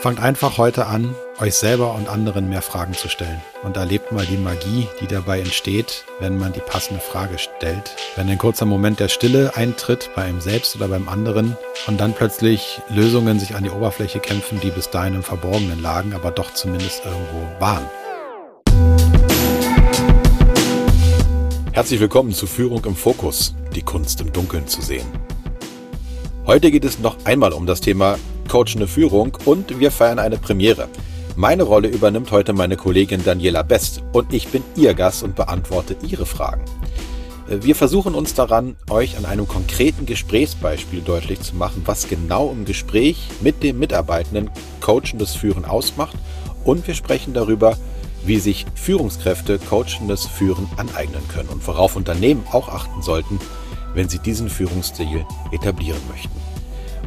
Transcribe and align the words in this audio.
Fangt 0.00 0.18
einfach 0.18 0.56
heute 0.56 0.86
an, 0.86 1.14
euch 1.40 1.56
selber 1.56 1.92
und 1.92 2.08
anderen 2.08 2.48
mehr 2.48 2.62
Fragen 2.62 2.94
zu 2.94 3.10
stellen 3.10 3.38
und 3.62 3.76
erlebt 3.76 4.12
mal 4.12 4.24
die 4.24 4.38
Magie, 4.38 4.88
die 4.98 5.06
dabei 5.06 5.40
entsteht, 5.40 6.06
wenn 6.20 6.38
man 6.38 6.54
die 6.54 6.60
passende 6.60 7.02
Frage 7.02 7.38
stellt. 7.38 7.96
Wenn 8.16 8.26
ein 8.30 8.38
kurzer 8.38 8.64
Moment 8.64 8.98
der 8.98 9.08
Stille 9.08 9.54
eintritt 9.56 10.08
bei 10.16 10.22
einem 10.22 10.40
selbst 10.40 10.74
oder 10.74 10.88
beim 10.88 11.06
anderen 11.06 11.54
und 11.86 12.00
dann 12.00 12.14
plötzlich 12.14 12.80
Lösungen 12.88 13.38
sich 13.38 13.54
an 13.54 13.62
die 13.62 13.68
Oberfläche 13.68 14.20
kämpfen, 14.20 14.58
die 14.62 14.70
bis 14.70 14.88
dahin 14.88 15.16
im 15.16 15.22
Verborgenen 15.22 15.82
lagen, 15.82 16.14
aber 16.14 16.30
doch 16.30 16.54
zumindest 16.54 17.02
irgendwo 17.04 17.60
waren. 17.60 17.84
Herzlich 21.72 22.00
willkommen 22.00 22.32
zu 22.32 22.46
Führung 22.46 22.82
im 22.86 22.96
Fokus, 22.96 23.54
die 23.76 23.82
Kunst 23.82 24.22
im 24.22 24.32
Dunkeln 24.32 24.66
zu 24.66 24.80
sehen. 24.80 25.06
Heute 26.46 26.70
geht 26.70 26.86
es 26.86 27.00
noch 27.00 27.18
einmal 27.26 27.52
um 27.52 27.66
das 27.66 27.82
Thema 27.82 28.16
coachende 28.50 28.88
Führung 28.88 29.38
und 29.44 29.78
wir 29.78 29.92
feiern 29.92 30.18
eine 30.18 30.36
Premiere. 30.36 30.88
Meine 31.36 31.62
Rolle 31.62 31.86
übernimmt 31.86 32.32
heute 32.32 32.52
meine 32.52 32.76
Kollegin 32.76 33.22
Daniela 33.24 33.62
Best 33.62 34.02
und 34.12 34.34
ich 34.34 34.48
bin 34.48 34.64
ihr 34.74 34.94
Gast 34.94 35.22
und 35.22 35.36
beantworte 35.36 35.96
ihre 36.02 36.26
Fragen. 36.26 36.64
Wir 37.46 37.76
versuchen 37.76 38.12
uns 38.12 38.34
daran, 38.34 38.76
euch 38.90 39.16
an 39.16 39.24
einem 39.24 39.46
konkreten 39.46 40.04
Gesprächsbeispiel 40.04 41.00
deutlich 41.00 41.40
zu 41.40 41.54
machen, 41.54 41.82
was 41.84 42.08
genau 42.08 42.50
im 42.50 42.64
Gespräch 42.64 43.28
mit 43.40 43.62
dem 43.62 43.78
Mitarbeitenden 43.78 44.50
coachendes 44.80 45.36
Führen 45.36 45.64
ausmacht 45.64 46.16
und 46.64 46.88
wir 46.88 46.94
sprechen 46.94 47.32
darüber, 47.32 47.76
wie 48.24 48.40
sich 48.40 48.66
Führungskräfte 48.74 49.60
coachendes 49.60 50.26
Führen 50.26 50.68
aneignen 50.76 51.22
können 51.28 51.50
und 51.50 51.64
worauf 51.68 51.94
Unternehmen 51.94 52.42
auch 52.50 52.68
achten 52.68 53.00
sollten, 53.00 53.38
wenn 53.94 54.08
sie 54.08 54.18
diesen 54.18 54.50
Führungsstil 54.50 55.24
etablieren 55.52 56.00
möchten. 56.10 56.40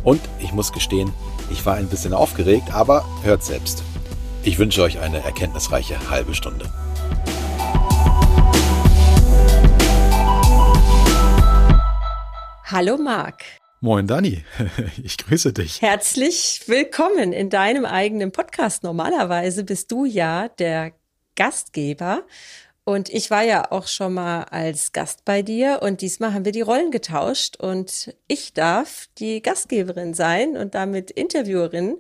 Und 0.04 0.22
ich 0.40 0.52
muss 0.54 0.72
gestehen, 0.72 1.14
ich 1.50 1.66
war 1.66 1.76
ein 1.76 1.88
bisschen 1.88 2.14
aufgeregt, 2.14 2.74
aber 2.74 3.06
hört 3.24 3.44
selbst. 3.44 3.84
Ich 4.44 4.60
wünsche 4.60 4.82
euch 4.84 5.00
eine 5.00 5.24
erkenntnisreiche 5.24 6.10
halbe 6.10 6.36
Stunde. 6.36 6.66
Hallo 12.66 12.98
Marc. 12.98 13.44
Moin 13.82 14.08
Dani, 14.08 14.44
ich 15.04 15.18
grüße 15.18 15.54
dich. 15.54 15.82
Herzlich 15.82 16.64
willkommen 16.68 17.34
in 17.34 17.50
deinem 17.50 17.86
eigenen 17.86 18.32
Podcast. 18.32 18.84
Normalerweise 18.84 19.64
bist 19.64 19.92
du 19.92 20.06
ja 20.06 20.48
der 20.48 20.94
Gastgeber 21.36 22.24
und 22.86 23.10
ich 23.10 23.32
war 23.32 23.44
ja 23.44 23.72
auch 23.72 23.88
schon 23.88 24.14
mal 24.14 24.44
als 24.44 24.92
Gast 24.92 25.26
bei 25.26 25.42
dir 25.42 25.80
und 25.82 26.02
diesmal 26.02 26.34
haben 26.34 26.46
wir 26.46 26.52
die 26.52 26.62
Rollen 26.62 26.92
getauscht 26.92 27.56
und 27.58 28.14
ich 28.28 28.54
darf 28.54 29.08
die 29.18 29.42
Gastgeberin 29.42 30.14
sein 30.14 30.58
und 30.58 30.76
damit 30.76 31.10
Interviewerin 31.12 31.98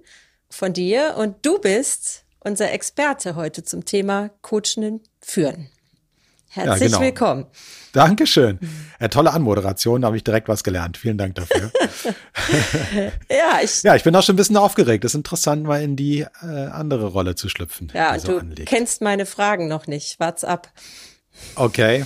von 0.49 0.73
dir 0.73 1.15
und 1.17 1.45
du 1.45 1.59
bist 1.59 2.25
unser 2.41 2.71
Experte 2.71 3.35
heute 3.35 3.63
zum 3.63 3.85
Thema 3.85 4.29
Coachenden 4.41 5.01
führen. 5.21 5.69
Herzlich 6.53 6.81
ja, 6.81 6.87
genau. 6.87 7.01
willkommen. 7.01 7.45
Dankeschön. 7.93 8.59
Eine 8.99 9.09
tolle 9.09 9.33
Anmoderation, 9.33 10.01
da 10.01 10.07
habe 10.07 10.17
ich 10.17 10.23
direkt 10.23 10.47
was 10.47 10.63
gelernt. 10.63 10.97
Vielen 10.97 11.17
Dank 11.17 11.33
dafür. 11.33 11.71
ja, 13.29 13.59
ich, 13.63 13.81
ja, 13.81 13.95
ich 13.95 14.03
bin 14.03 14.15
auch 14.15 14.21
schon 14.21 14.35
ein 14.35 14.37
bisschen 14.37 14.57
aufgeregt. 14.57 15.03
Es 15.03 15.13
ist 15.13 15.15
interessant, 15.15 15.63
mal 15.63 15.81
in 15.81 15.95
die 15.95 16.19
äh, 16.43 16.45
andere 16.45 17.07
Rolle 17.07 17.33
zu 17.33 17.49
schlüpfen. 17.49 17.91
Ja, 17.95 18.19
so 18.19 18.33
du 18.33 18.37
anlegt. 18.37 18.69
kennst 18.69 19.01
meine 19.01 19.25
Fragen 19.25 19.67
noch 19.67 19.87
nicht. 19.87 20.19
Wart's 20.19 20.43
ab. 20.43 20.71
Okay. 21.55 22.05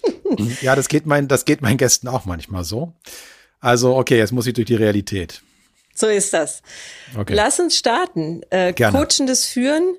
ja, 0.60 0.76
das 0.76 0.88
geht, 0.88 1.06
mein, 1.06 1.26
das 1.26 1.46
geht 1.46 1.62
meinen 1.62 1.78
Gästen 1.78 2.08
auch 2.08 2.26
manchmal 2.26 2.64
so. 2.64 2.92
Also, 3.58 3.96
okay, 3.96 4.18
jetzt 4.18 4.32
muss 4.32 4.46
ich 4.46 4.52
durch 4.52 4.66
die 4.66 4.74
Realität. 4.74 5.40
So 5.94 6.08
ist 6.08 6.34
das. 6.34 6.60
Okay. 7.16 7.32
Lass 7.32 7.58
uns 7.58 7.78
starten. 7.78 8.42
Äh, 8.50 8.74
Gerne. 8.74 8.98
Coachendes 8.98 9.46
Führen 9.46 9.96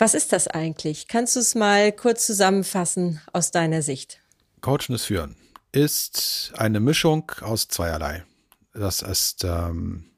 was 0.00 0.14
ist 0.14 0.32
das 0.32 0.48
eigentlich? 0.48 1.08
Kannst 1.08 1.36
du 1.36 1.40
es 1.40 1.54
mal 1.54 1.92
kurz 1.92 2.26
zusammenfassen 2.26 3.20
aus 3.32 3.50
deiner 3.50 3.82
Sicht? 3.82 4.20
Coachendes 4.62 5.04
Führen 5.04 5.36
ist 5.72 6.52
eine 6.56 6.80
Mischung 6.80 7.30
aus 7.42 7.68
zweierlei. 7.68 8.24
Das 8.72 9.02
ist 9.02 9.44
ähm, 9.44 10.10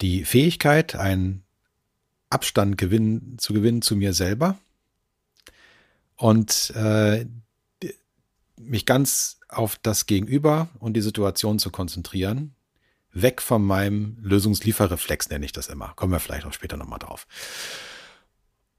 die 0.00 0.24
Fähigkeit, 0.24 0.94
einen 0.96 1.44
Abstand 2.28 2.76
gewinnen, 2.76 3.36
zu 3.38 3.52
gewinnen 3.52 3.82
zu 3.82 3.96
mir 3.96 4.14
selber 4.14 4.58
und 6.16 6.72
äh, 6.74 7.26
mich 8.56 8.84
ganz 8.84 9.38
auf 9.48 9.76
das 9.76 10.06
Gegenüber 10.06 10.68
und 10.78 10.94
die 10.94 11.00
Situation 11.00 11.58
zu 11.58 11.70
konzentrieren, 11.70 12.54
weg 13.12 13.40
von 13.42 13.64
meinem 13.64 14.16
Lösungslieferreflex 14.20 15.30
nenne 15.30 15.44
ich 15.44 15.52
das 15.52 15.68
immer. 15.68 15.92
Kommen 15.96 16.12
wir 16.12 16.20
vielleicht 16.20 16.46
auch 16.46 16.52
später 16.52 16.76
nochmal 16.76 16.98
drauf. 16.98 17.26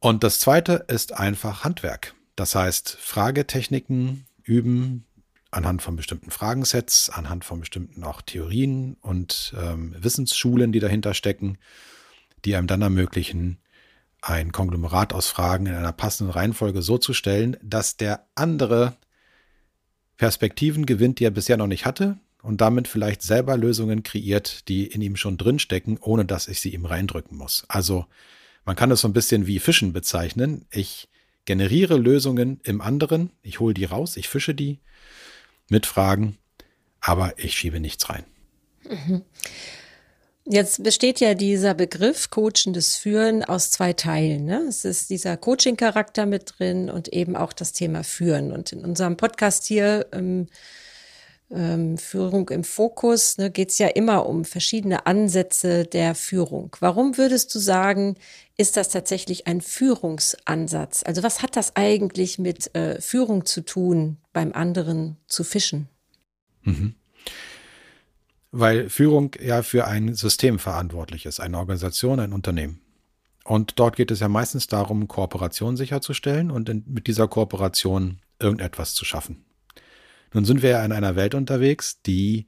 Und 0.01 0.23
das 0.23 0.39
zweite 0.39 0.85
ist 0.87 1.13
einfach 1.13 1.63
Handwerk. 1.63 2.15
Das 2.35 2.55
heißt, 2.55 2.97
Fragetechniken 2.99 4.25
üben 4.43 5.05
anhand 5.51 5.83
von 5.83 5.95
bestimmten 5.95 6.31
Fragensets, 6.31 7.11
anhand 7.11 7.45
von 7.45 7.59
bestimmten 7.59 8.03
auch 8.03 8.23
Theorien 8.23 8.97
und 9.01 9.53
ähm, 9.55 9.95
Wissensschulen, 9.97 10.71
die 10.71 10.79
dahinter 10.79 11.13
stecken, 11.13 11.59
die 12.45 12.55
einem 12.55 12.65
dann 12.65 12.81
ermöglichen, 12.81 13.59
ein 14.21 14.51
Konglomerat 14.51 15.13
aus 15.13 15.27
Fragen 15.27 15.67
in 15.67 15.75
einer 15.75 15.91
passenden 15.91 16.31
Reihenfolge 16.31 16.81
so 16.81 16.97
zu 16.97 17.13
stellen, 17.13 17.57
dass 17.61 17.95
der 17.95 18.25
andere 18.33 18.95
Perspektiven 20.17 20.87
gewinnt, 20.87 21.19
die 21.19 21.25
er 21.25 21.31
bisher 21.31 21.57
noch 21.57 21.67
nicht 21.67 21.85
hatte 21.85 22.17
und 22.41 22.61
damit 22.61 22.87
vielleicht 22.87 23.21
selber 23.21 23.55
Lösungen 23.55 24.01
kreiert, 24.01 24.67
die 24.67 24.87
in 24.87 25.01
ihm 25.01 25.15
schon 25.15 25.37
drinstecken, 25.37 25.99
ohne 25.99 26.25
dass 26.25 26.47
ich 26.47 26.59
sie 26.59 26.73
ihm 26.73 26.85
reindrücken 26.85 27.37
muss. 27.37 27.65
Also 27.67 28.07
man 28.65 28.75
kann 28.75 28.91
es 28.91 29.01
so 29.01 29.07
ein 29.07 29.13
bisschen 29.13 29.47
wie 29.47 29.59
Fischen 29.59 29.93
bezeichnen. 29.93 30.65
Ich 30.71 31.09
generiere 31.45 31.97
Lösungen 31.97 32.59
im 32.63 32.81
anderen, 32.81 33.31
ich 33.41 33.59
hole 33.59 33.73
die 33.73 33.85
raus, 33.85 34.17
ich 34.17 34.29
fische 34.29 34.53
die 34.53 34.79
mit 35.69 35.85
Fragen, 35.85 36.37
aber 36.99 37.33
ich 37.37 37.55
schiebe 37.55 37.79
nichts 37.79 38.09
rein. 38.09 38.25
Mhm. 38.87 39.23
Jetzt 40.45 40.83
besteht 40.83 41.19
ja 41.19 41.35
dieser 41.35 41.75
Begriff 41.75 42.31
coachendes 42.31 42.95
Führen 42.95 43.43
aus 43.43 43.69
zwei 43.69 43.93
Teilen. 43.93 44.45
Ne? 44.45 44.65
Es 44.67 44.85
ist 44.85 45.11
dieser 45.11 45.37
Coaching-Charakter 45.37 46.25
mit 46.25 46.55
drin 46.57 46.89
und 46.89 47.09
eben 47.09 47.35
auch 47.35 47.53
das 47.53 47.73
Thema 47.73 48.03
Führen. 48.03 48.51
Und 48.51 48.73
in 48.73 48.83
unserem 48.83 49.17
Podcast 49.17 49.65
hier 49.65 50.07
ähm, 50.11 50.47
ähm, 51.51 51.97
Führung 51.97 52.49
im 52.49 52.63
Fokus 52.63 53.37
ne, 53.37 53.51
geht 53.51 53.69
es 53.69 53.77
ja 53.77 53.87
immer 53.87 54.25
um 54.25 54.43
verschiedene 54.43 55.05
Ansätze 55.05 55.85
der 55.85 56.15
Führung. 56.15 56.75
Warum 56.79 57.17
würdest 57.17 57.53
du 57.53 57.59
sagen, 57.59 58.15
ist 58.61 58.77
das 58.77 58.89
tatsächlich 58.89 59.47
ein 59.47 59.59
Führungsansatz? 59.59 61.01
Also 61.03 61.23
was 61.23 61.41
hat 61.41 61.55
das 61.55 61.75
eigentlich 61.75 62.37
mit 62.37 62.73
äh, 62.75 63.01
Führung 63.01 63.45
zu 63.45 63.61
tun, 63.61 64.17
beim 64.33 64.53
anderen 64.53 65.17
zu 65.25 65.43
fischen? 65.43 65.89
Mhm. 66.61 66.93
Weil 68.51 68.87
Führung 68.89 69.31
ja 69.41 69.63
für 69.63 69.87
ein 69.87 70.13
System 70.13 70.59
verantwortlich 70.59 71.25
ist, 71.25 71.39
eine 71.39 71.57
Organisation, 71.57 72.19
ein 72.19 72.33
Unternehmen. 72.33 72.81
Und 73.43 73.79
dort 73.79 73.95
geht 73.95 74.11
es 74.11 74.19
ja 74.19 74.27
meistens 74.27 74.67
darum, 74.67 75.07
Kooperation 75.07 75.75
sicherzustellen 75.75 76.51
und 76.51 76.69
in, 76.69 76.83
mit 76.85 77.07
dieser 77.07 77.27
Kooperation 77.27 78.19
irgendetwas 78.37 78.93
zu 78.93 79.05
schaffen. 79.05 79.43
Nun 80.33 80.45
sind 80.45 80.61
wir 80.61 80.69
ja 80.69 80.85
in 80.85 80.91
einer 80.91 81.15
Welt 81.15 81.33
unterwegs, 81.33 82.01
die 82.03 82.47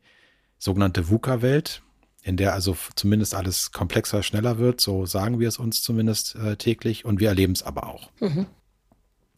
sogenannte 0.59 1.09
VUCA-Welt, 1.09 1.81
in 2.23 2.37
der 2.37 2.53
also 2.53 2.75
zumindest 2.95 3.35
alles 3.35 3.71
komplexer, 3.71 4.23
schneller 4.23 4.57
wird, 4.57 4.81
so 4.81 5.05
sagen 5.05 5.39
wir 5.39 5.47
es 5.47 5.57
uns 5.57 5.81
zumindest 5.81 6.35
äh, 6.35 6.55
täglich 6.55 7.05
und 7.05 7.19
wir 7.19 7.29
erleben 7.29 7.53
es 7.53 7.63
aber 7.63 7.87
auch. 7.87 8.09
Mhm. 8.19 8.47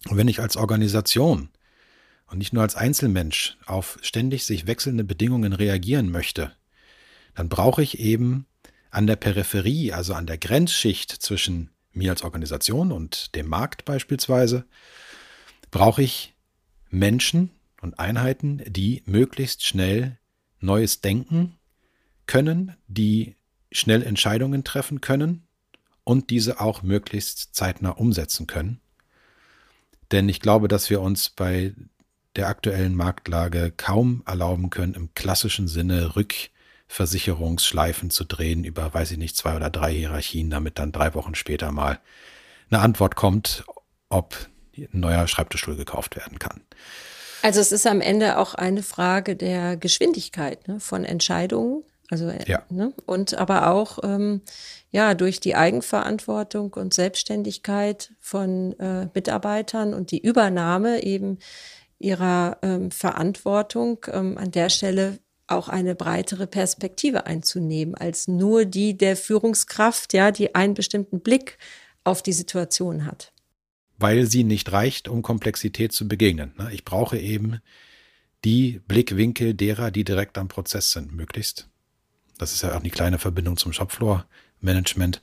Und 0.07 0.17
wenn 0.17 0.27
ich 0.27 0.39
als 0.39 0.55
Organisation 0.55 1.49
und 2.27 2.37
nicht 2.37 2.53
nur 2.53 2.61
als 2.61 2.75
Einzelmensch 2.75 3.57
auf 3.65 3.97
ständig 4.01 4.45
sich 4.45 4.67
wechselnde 4.67 5.03
Bedingungen 5.03 5.53
reagieren 5.53 6.11
möchte, 6.11 6.51
dann 7.33 7.49
brauche 7.49 7.81
ich 7.81 7.99
eben 7.99 8.45
an 8.91 9.07
der 9.07 9.15
Peripherie, 9.15 9.91
also 9.91 10.13
an 10.13 10.27
der 10.27 10.37
Grenzschicht 10.37 11.11
zwischen 11.11 11.71
mir 11.91 12.11
als 12.11 12.21
Organisation 12.21 12.91
und 12.91 13.35
dem 13.35 13.47
Markt 13.47 13.83
beispielsweise, 13.83 14.65
brauche 15.71 16.03
ich 16.03 16.33
Menschen, 16.89 17.49
und 17.85 17.99
Einheiten, 17.99 18.61
die 18.67 19.03
möglichst 19.05 19.63
schnell 19.63 20.17
neues 20.59 21.01
Denken 21.01 21.57
können, 22.27 22.75
die 22.87 23.35
schnell 23.71 24.03
Entscheidungen 24.03 24.63
treffen 24.63 25.01
können 25.01 25.47
und 26.03 26.29
diese 26.29 26.59
auch 26.59 26.81
möglichst 26.81 27.55
zeitnah 27.55 27.91
umsetzen 27.91 28.47
können. 28.47 28.79
Denn 30.11 30.29
ich 30.29 30.39
glaube, 30.39 30.67
dass 30.67 30.89
wir 30.89 31.01
uns 31.01 31.29
bei 31.29 31.73
der 32.35 32.47
aktuellen 32.47 32.95
Marktlage 32.95 33.73
kaum 33.75 34.23
erlauben 34.25 34.69
können, 34.69 34.93
im 34.93 35.13
klassischen 35.13 35.67
Sinne 35.67 36.15
Rückversicherungsschleifen 36.15 38.09
zu 38.09 38.23
drehen 38.23 38.63
über, 38.63 38.93
weiß 38.93 39.11
ich 39.11 39.17
nicht, 39.17 39.35
zwei 39.35 39.55
oder 39.55 39.69
drei 39.69 39.93
Hierarchien, 39.93 40.49
damit 40.49 40.79
dann 40.79 40.91
drei 40.91 41.13
Wochen 41.13 41.35
später 41.35 41.71
mal 41.71 41.99
eine 42.69 42.81
Antwort 42.81 43.15
kommt, 43.15 43.63
ob 44.09 44.35
ein 44.77 44.99
neuer 44.99 45.27
Schreibtischstuhl 45.27 45.75
gekauft 45.75 46.15
werden 46.15 46.39
kann. 46.39 46.61
Also 47.41 47.59
es 47.59 47.71
ist 47.71 47.87
am 47.87 48.01
Ende 48.01 48.37
auch 48.37 48.55
eine 48.55 48.83
Frage 48.83 49.35
der 49.35 49.77
Geschwindigkeit 49.77 50.67
ne, 50.67 50.79
von 50.79 51.05
Entscheidungen. 51.05 51.83
Also 52.09 52.29
ja. 52.29 52.63
ne? 52.69 52.93
und 53.05 53.35
aber 53.35 53.71
auch 53.71 53.99
ähm, 54.03 54.41
ja 54.91 55.15
durch 55.15 55.39
die 55.39 55.55
Eigenverantwortung 55.55 56.73
und 56.73 56.93
Selbstständigkeit 56.93 58.13
von 58.19 58.77
äh, 58.79 59.07
Mitarbeitern 59.13 59.93
und 59.93 60.11
die 60.11 60.21
Übernahme 60.21 61.03
eben 61.03 61.39
ihrer 61.97 62.57
ähm, 62.61 62.91
Verantwortung 62.91 64.05
ähm, 64.11 64.37
an 64.37 64.51
der 64.51 64.69
Stelle 64.69 65.19
auch 65.47 65.69
eine 65.69 65.95
breitere 65.95 66.47
Perspektive 66.47 67.25
einzunehmen 67.25 67.95
als 67.95 68.27
nur 68.27 68.65
die 68.65 68.97
der 68.97 69.15
Führungskraft, 69.15 70.13
ja, 70.13 70.31
die 70.31 70.55
einen 70.55 70.73
bestimmten 70.73 71.21
Blick 71.21 71.57
auf 72.03 72.23
die 72.23 72.33
Situation 72.33 73.05
hat. 73.05 73.31
Weil 73.97 74.25
sie 74.25 74.43
nicht 74.43 74.71
reicht, 74.71 75.07
um 75.07 75.21
Komplexität 75.21 75.93
zu 75.93 76.07
begegnen. 76.07 76.53
Ne? 76.57 76.69
Ich 76.73 76.83
brauche 76.83 77.17
eben 77.17 77.59
die 78.43 78.81
Blickwinkel 78.87 79.53
derer, 79.53 79.91
die 79.91 80.03
direkt 80.03 80.37
am 80.37 80.47
Prozess 80.47 80.91
sind, 80.91 81.13
möglichst. 81.13 81.69
Das 82.37 82.53
ist 82.53 82.63
ja 82.63 82.75
auch 82.75 82.81
die 82.81 82.91
kleine 82.91 83.19
Verbindung 83.19 83.57
zum 83.57 83.73
Shopfloor-Management. 83.73 85.21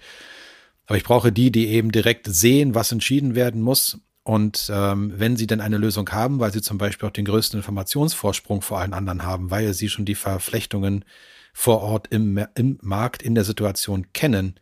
Aber 0.87 0.97
ich 0.97 1.05
brauche 1.05 1.33
die, 1.33 1.51
die 1.51 1.69
eben 1.69 1.93
direkt 1.93 2.27
sehen, 2.27 2.75
was 2.75 2.93
entschieden 2.93 3.35
werden 3.35 3.61
muss. 3.61 3.99
Und 4.25 4.71
ähm, 4.73 5.13
wenn 5.17 5.37
sie 5.37 5.47
denn 5.47 5.61
eine 5.61 5.79
Lösung 5.79 6.09
haben, 6.11 6.39
weil 6.39 6.53
sie 6.53 6.63
zum 6.63 6.79
Beispiel 6.79 7.09
auch 7.09 7.13
den 7.13 7.25
größten 7.25 7.59
Informationsvorsprung 7.59 8.63
vor 8.63 8.79
allen 8.79 8.95
anderen 8.95 9.25
haben, 9.25 9.51
weil 9.51 9.75
sie 9.75 9.89
schon 9.89 10.05
die 10.05 10.15
Verflechtungen 10.15 11.05
vor 11.53 11.83
Ort 11.83 12.09
im, 12.09 12.45
im 12.55 12.79
Markt, 12.83 13.23
in 13.23 13.35
der 13.35 13.45
Situation 13.45 14.13
kennen, 14.13 14.55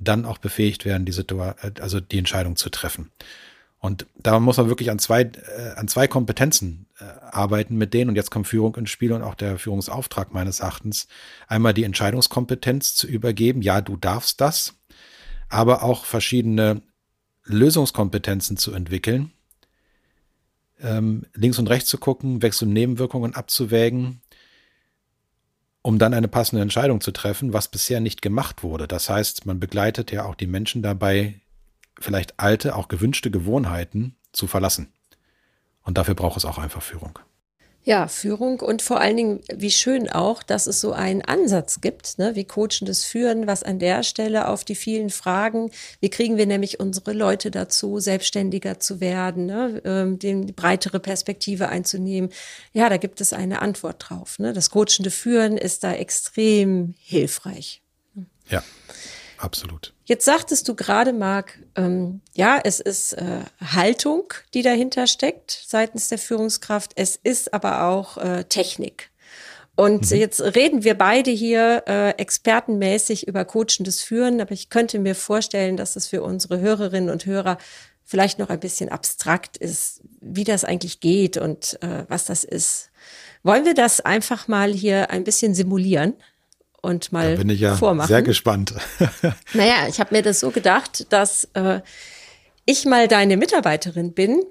dann 0.00 0.24
auch 0.24 0.38
befähigt 0.38 0.84
werden, 0.84 1.04
die 1.04 1.12
Situation, 1.12 1.54
also 1.80 2.00
die 2.00 2.18
Entscheidung 2.18 2.56
zu 2.56 2.70
treffen. 2.70 3.10
Und 3.86 4.04
da 4.18 4.40
muss 4.40 4.56
man 4.56 4.68
wirklich 4.68 4.90
an 4.90 4.98
zwei, 4.98 5.22
äh, 5.22 5.70
an 5.76 5.86
zwei 5.86 6.08
Kompetenzen 6.08 6.86
äh, 6.98 7.04
arbeiten 7.04 7.76
mit 7.76 7.94
denen. 7.94 8.10
Und 8.10 8.16
jetzt 8.16 8.32
kommt 8.32 8.48
Führung 8.48 8.74
ins 8.74 8.90
Spiel 8.90 9.12
und 9.12 9.22
auch 9.22 9.36
der 9.36 9.60
Führungsauftrag 9.60 10.34
meines 10.34 10.58
Erachtens. 10.58 11.06
Einmal 11.46 11.72
die 11.72 11.84
Entscheidungskompetenz 11.84 12.96
zu 12.96 13.06
übergeben. 13.06 13.62
Ja, 13.62 13.80
du 13.80 13.96
darfst 13.96 14.40
das. 14.40 14.74
Aber 15.48 15.84
auch 15.84 16.04
verschiedene 16.04 16.82
Lösungskompetenzen 17.44 18.56
zu 18.56 18.72
entwickeln. 18.72 19.30
Ähm, 20.80 21.24
links 21.32 21.60
und 21.60 21.68
rechts 21.68 21.88
zu 21.88 21.98
gucken, 21.98 22.42
Wechsel- 22.42 22.66
und 22.66 22.74
Nebenwirkungen 22.74 23.36
abzuwägen, 23.36 24.20
um 25.82 26.00
dann 26.00 26.12
eine 26.12 26.26
passende 26.26 26.60
Entscheidung 26.60 27.00
zu 27.00 27.12
treffen, 27.12 27.52
was 27.52 27.68
bisher 27.68 28.00
nicht 28.00 28.20
gemacht 28.20 28.64
wurde. 28.64 28.88
Das 28.88 29.08
heißt, 29.08 29.46
man 29.46 29.60
begleitet 29.60 30.10
ja 30.10 30.24
auch 30.24 30.34
die 30.34 30.48
Menschen 30.48 30.82
dabei, 30.82 31.40
vielleicht 31.98 32.38
alte, 32.38 32.76
auch 32.76 32.88
gewünschte 32.88 33.30
Gewohnheiten 33.30 34.16
zu 34.32 34.46
verlassen. 34.46 34.92
Und 35.82 35.98
dafür 35.98 36.14
braucht 36.14 36.36
es 36.36 36.44
auch 36.44 36.58
einfach 36.58 36.82
Führung. 36.82 37.18
Ja, 37.86 38.08
Führung 38.08 38.58
und 38.58 38.82
vor 38.82 39.00
allen 39.00 39.16
Dingen, 39.16 39.40
wie 39.54 39.70
schön 39.70 40.10
auch, 40.10 40.42
dass 40.42 40.66
es 40.66 40.80
so 40.80 40.92
einen 40.92 41.22
Ansatz 41.22 41.80
gibt, 41.80 42.18
ne, 42.18 42.34
wie 42.34 42.44
coachendes 42.44 43.04
Führen, 43.04 43.46
was 43.46 43.62
an 43.62 43.78
der 43.78 44.02
Stelle 44.02 44.48
auf 44.48 44.64
die 44.64 44.74
vielen 44.74 45.08
Fragen, 45.08 45.70
wie 46.00 46.10
kriegen 46.10 46.36
wir 46.36 46.46
nämlich 46.46 46.80
unsere 46.80 47.12
Leute 47.12 47.52
dazu, 47.52 48.00
selbstständiger 48.00 48.80
zu 48.80 49.00
werden, 49.00 49.46
ne, 49.46 49.80
ähm, 49.84 50.18
die 50.18 50.34
breitere 50.50 50.98
Perspektive 50.98 51.68
einzunehmen. 51.68 52.30
Ja, 52.72 52.88
da 52.88 52.96
gibt 52.96 53.20
es 53.20 53.32
eine 53.32 53.62
Antwort 53.62 54.04
drauf. 54.08 54.40
Ne. 54.40 54.52
Das 54.52 54.70
coachende 54.70 55.12
Führen 55.12 55.56
ist 55.56 55.84
da 55.84 55.92
extrem 55.92 56.94
hilfreich. 56.98 57.82
Ja, 58.48 58.64
absolut. 59.38 59.94
Jetzt 60.04 60.24
sagtest 60.24 60.68
du 60.68 60.74
gerade, 60.74 61.12
Marc, 61.12 61.58
ähm, 61.74 62.20
ja, 62.34 62.60
es 62.62 62.80
ist 62.80 63.14
äh, 63.14 63.40
Haltung, 63.60 64.32
die 64.54 64.62
dahinter 64.62 65.06
steckt 65.06 65.62
seitens 65.66 66.08
der 66.08 66.18
Führungskraft. 66.18 66.92
Es 66.96 67.16
ist 67.16 67.52
aber 67.54 67.84
auch 67.88 68.16
äh, 68.18 68.44
Technik. 68.44 69.10
Und 69.76 70.10
mhm. 70.10 70.16
jetzt 70.16 70.40
reden 70.40 70.84
wir 70.84 70.94
beide 70.94 71.30
hier 71.30 71.84
äh, 71.86 72.10
expertenmäßig 72.12 73.28
über 73.28 73.44
coachendes 73.44 74.02
Führen, 74.02 74.40
aber 74.40 74.52
ich 74.52 74.70
könnte 74.70 74.98
mir 74.98 75.14
vorstellen, 75.14 75.76
dass 75.76 75.96
es 75.96 76.06
für 76.06 76.22
unsere 76.22 76.60
Hörerinnen 76.60 77.10
und 77.10 77.26
Hörer 77.26 77.58
vielleicht 78.02 78.38
noch 78.38 78.48
ein 78.48 78.60
bisschen 78.60 78.88
abstrakt 78.88 79.56
ist, 79.56 80.00
wie 80.20 80.44
das 80.44 80.64
eigentlich 80.64 81.00
geht 81.00 81.36
und 81.36 81.78
äh, 81.82 82.04
was 82.08 82.24
das 82.24 82.44
ist. 82.44 82.90
Wollen 83.42 83.64
wir 83.64 83.74
das 83.74 84.00
einfach 84.00 84.48
mal 84.48 84.72
hier 84.72 85.10
ein 85.10 85.24
bisschen 85.24 85.54
simulieren? 85.54 86.14
Und 86.86 87.10
mal 87.10 87.32
da 87.32 87.38
bin 87.38 87.50
ich 87.50 87.60
ja 87.60 87.74
vormachen. 87.74 88.06
Sehr 88.06 88.22
gespannt. 88.22 88.72
naja, 89.54 89.88
ich 89.88 89.98
habe 89.98 90.14
mir 90.14 90.22
das 90.22 90.38
so 90.38 90.52
gedacht, 90.52 91.12
dass 91.12 91.48
äh, 91.54 91.80
ich 92.64 92.84
mal 92.86 93.08
deine 93.08 93.36
Mitarbeiterin 93.36 94.12
bin. 94.12 94.44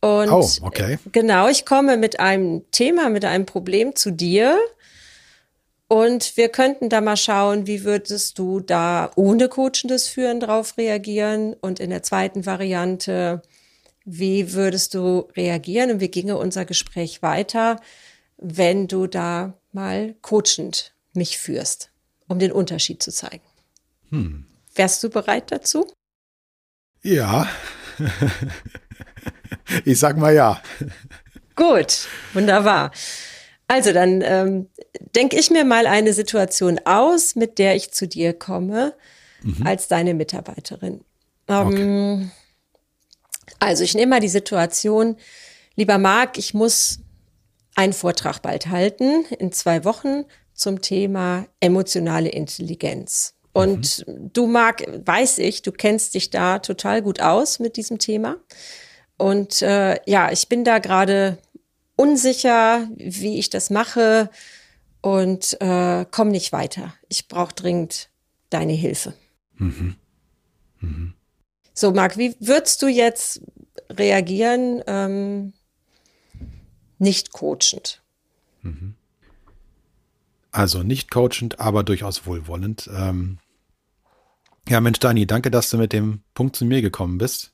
Und 0.00 0.28
oh, 0.28 0.48
okay. 0.60 0.98
Genau, 1.12 1.48
ich 1.48 1.64
komme 1.64 1.96
mit 1.96 2.20
einem 2.20 2.70
Thema, 2.72 3.08
mit 3.08 3.24
einem 3.24 3.46
Problem 3.46 3.96
zu 3.96 4.10
dir. 4.10 4.58
Und 5.88 6.36
wir 6.36 6.50
könnten 6.50 6.90
da 6.90 7.00
mal 7.00 7.16
schauen, 7.16 7.66
wie 7.66 7.84
würdest 7.84 8.38
du 8.38 8.60
da 8.60 9.10
ohne 9.16 9.48
coachendes 9.48 10.06
Führen 10.08 10.40
drauf 10.40 10.76
reagieren? 10.76 11.54
Und 11.54 11.80
in 11.80 11.88
der 11.88 12.02
zweiten 12.02 12.44
Variante, 12.44 13.40
wie 14.04 14.52
würdest 14.52 14.92
du 14.92 15.28
reagieren 15.34 15.90
und 15.92 16.00
wie 16.00 16.08
ginge 16.08 16.36
unser 16.36 16.66
Gespräch 16.66 17.22
weiter, 17.22 17.80
wenn 18.36 18.88
du 18.88 19.06
da 19.06 19.54
mal 19.72 20.14
coachend 20.20 20.92
mich 21.18 21.38
führst, 21.38 21.90
um 22.26 22.38
den 22.38 22.52
Unterschied 22.52 23.02
zu 23.02 23.12
zeigen. 23.12 23.44
Hm. 24.10 24.46
Wärst 24.74 25.02
du 25.02 25.10
bereit 25.10 25.52
dazu? 25.52 25.86
Ja. 27.02 27.48
ich 29.84 29.98
sag 29.98 30.16
mal 30.16 30.34
ja. 30.34 30.62
Gut, 31.56 32.08
wunderbar. 32.32 32.92
Also 33.66 33.92
dann 33.92 34.22
ähm, 34.22 34.68
denke 35.14 35.38
ich 35.38 35.50
mir 35.50 35.64
mal 35.64 35.86
eine 35.86 36.14
Situation 36.14 36.80
aus, 36.84 37.34
mit 37.34 37.58
der 37.58 37.76
ich 37.76 37.92
zu 37.92 38.08
dir 38.08 38.32
komme 38.32 38.94
mhm. 39.42 39.66
als 39.66 39.88
deine 39.88 40.14
Mitarbeiterin. 40.14 41.04
Ähm, 41.48 41.66
okay. 41.66 42.30
Also 43.58 43.84
ich 43.84 43.94
nehme 43.94 44.10
mal 44.10 44.20
die 44.20 44.28
Situation, 44.28 45.16
lieber 45.74 45.98
Marc, 45.98 46.38
ich 46.38 46.54
muss 46.54 47.00
einen 47.74 47.92
Vortrag 47.92 48.40
bald 48.40 48.68
halten 48.68 49.24
in 49.38 49.52
zwei 49.52 49.84
Wochen 49.84 50.24
zum 50.58 50.82
Thema 50.82 51.46
emotionale 51.60 52.28
Intelligenz. 52.28 53.34
Und 53.52 54.06
mhm. 54.06 54.32
du, 54.32 54.46
Marc, 54.46 54.84
weiß 54.86 55.38
ich, 55.38 55.62
du 55.62 55.72
kennst 55.72 56.14
dich 56.14 56.30
da 56.30 56.58
total 56.58 57.00
gut 57.00 57.20
aus 57.20 57.58
mit 57.58 57.76
diesem 57.76 57.98
Thema. 57.98 58.36
Und 59.16 59.62
äh, 59.62 59.98
ja, 60.04 60.30
ich 60.30 60.48
bin 60.48 60.64
da 60.64 60.78
gerade 60.78 61.38
unsicher, 61.96 62.88
wie 62.96 63.38
ich 63.38 63.50
das 63.50 63.70
mache 63.70 64.30
und 65.00 65.56
äh, 65.60 66.04
komme 66.10 66.30
nicht 66.30 66.52
weiter. 66.52 66.94
Ich 67.08 67.28
brauche 67.28 67.54
dringend 67.54 68.10
deine 68.50 68.74
Hilfe. 68.74 69.14
Mhm. 69.56 69.96
Mhm. 70.80 71.14
So, 71.72 71.92
Marc, 71.92 72.16
wie 72.16 72.34
würdest 72.40 72.82
du 72.82 72.88
jetzt 72.88 73.42
reagieren? 73.90 74.82
Ähm, 74.86 75.52
nicht 76.98 77.32
coachend. 77.32 78.02
Mhm. 78.62 78.94
Also 80.50 80.82
nicht 80.82 81.10
coachend, 81.10 81.60
aber 81.60 81.84
durchaus 81.84 82.26
wohlwollend. 82.26 82.88
Ähm 82.94 83.38
ja, 84.68 84.80
Mensch, 84.80 84.98
Dani, 84.98 85.26
danke, 85.26 85.50
dass 85.50 85.70
du 85.70 85.78
mit 85.78 85.92
dem 85.92 86.22
Punkt 86.34 86.56
zu 86.56 86.64
mir 86.64 86.82
gekommen 86.82 87.18
bist. 87.18 87.52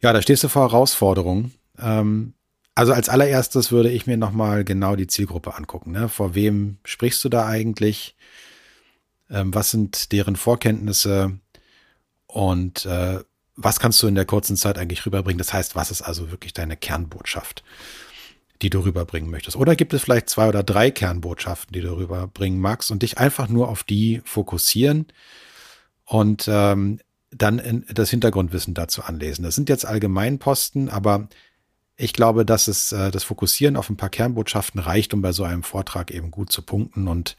Ja, 0.00 0.12
da 0.12 0.22
stehst 0.22 0.44
du 0.44 0.48
vor 0.48 0.70
Herausforderungen. 0.70 1.54
Ähm 1.78 2.34
also 2.74 2.92
als 2.92 3.08
allererstes 3.08 3.70
würde 3.70 3.90
ich 3.90 4.06
mir 4.06 4.16
nochmal 4.16 4.64
genau 4.64 4.96
die 4.96 5.06
Zielgruppe 5.06 5.54
angucken. 5.54 5.92
Ne? 5.92 6.08
Vor 6.08 6.34
wem 6.34 6.78
sprichst 6.84 7.22
du 7.24 7.28
da 7.28 7.46
eigentlich? 7.46 8.16
Ähm, 9.30 9.54
was 9.54 9.70
sind 9.70 10.10
deren 10.12 10.34
Vorkenntnisse? 10.34 11.38
Und 12.26 12.84
äh, 12.86 13.20
was 13.54 13.78
kannst 13.78 14.02
du 14.02 14.08
in 14.08 14.16
der 14.16 14.24
kurzen 14.24 14.56
Zeit 14.56 14.76
eigentlich 14.76 15.06
rüberbringen? 15.06 15.38
Das 15.38 15.52
heißt, 15.52 15.76
was 15.76 15.92
ist 15.92 16.02
also 16.02 16.32
wirklich 16.32 16.52
deine 16.52 16.76
Kernbotschaft? 16.76 17.62
Die 18.62 18.70
du 18.70 18.80
rüberbringen 18.80 19.30
möchtest? 19.30 19.56
Oder 19.56 19.76
gibt 19.76 19.94
es 19.94 20.02
vielleicht 20.02 20.28
zwei 20.28 20.48
oder 20.48 20.62
drei 20.62 20.90
Kernbotschaften, 20.90 21.72
die 21.72 21.80
du 21.80 21.96
rüberbringen 21.96 22.60
magst 22.60 22.90
und 22.90 23.02
dich 23.02 23.18
einfach 23.18 23.48
nur 23.48 23.68
auf 23.68 23.82
die 23.82 24.22
fokussieren 24.24 25.06
und 26.04 26.48
ähm, 26.48 27.00
dann 27.30 27.84
das 27.92 28.10
Hintergrundwissen 28.10 28.74
dazu 28.74 29.02
anlesen? 29.02 29.42
Das 29.42 29.54
sind 29.54 29.68
jetzt 29.68 29.84
Allgemeinposten, 29.84 30.88
aber 30.88 31.28
ich 31.96 32.12
glaube, 32.12 32.44
dass 32.44 32.68
es 32.68 32.92
äh, 32.92 33.10
das 33.10 33.24
Fokussieren 33.24 33.76
auf 33.76 33.90
ein 33.90 33.96
paar 33.96 34.08
Kernbotschaften 34.08 34.80
reicht, 34.80 35.14
um 35.14 35.22
bei 35.22 35.32
so 35.32 35.44
einem 35.44 35.62
Vortrag 35.62 36.10
eben 36.10 36.30
gut 36.30 36.50
zu 36.50 36.62
punkten. 36.62 37.08
Und 37.08 37.36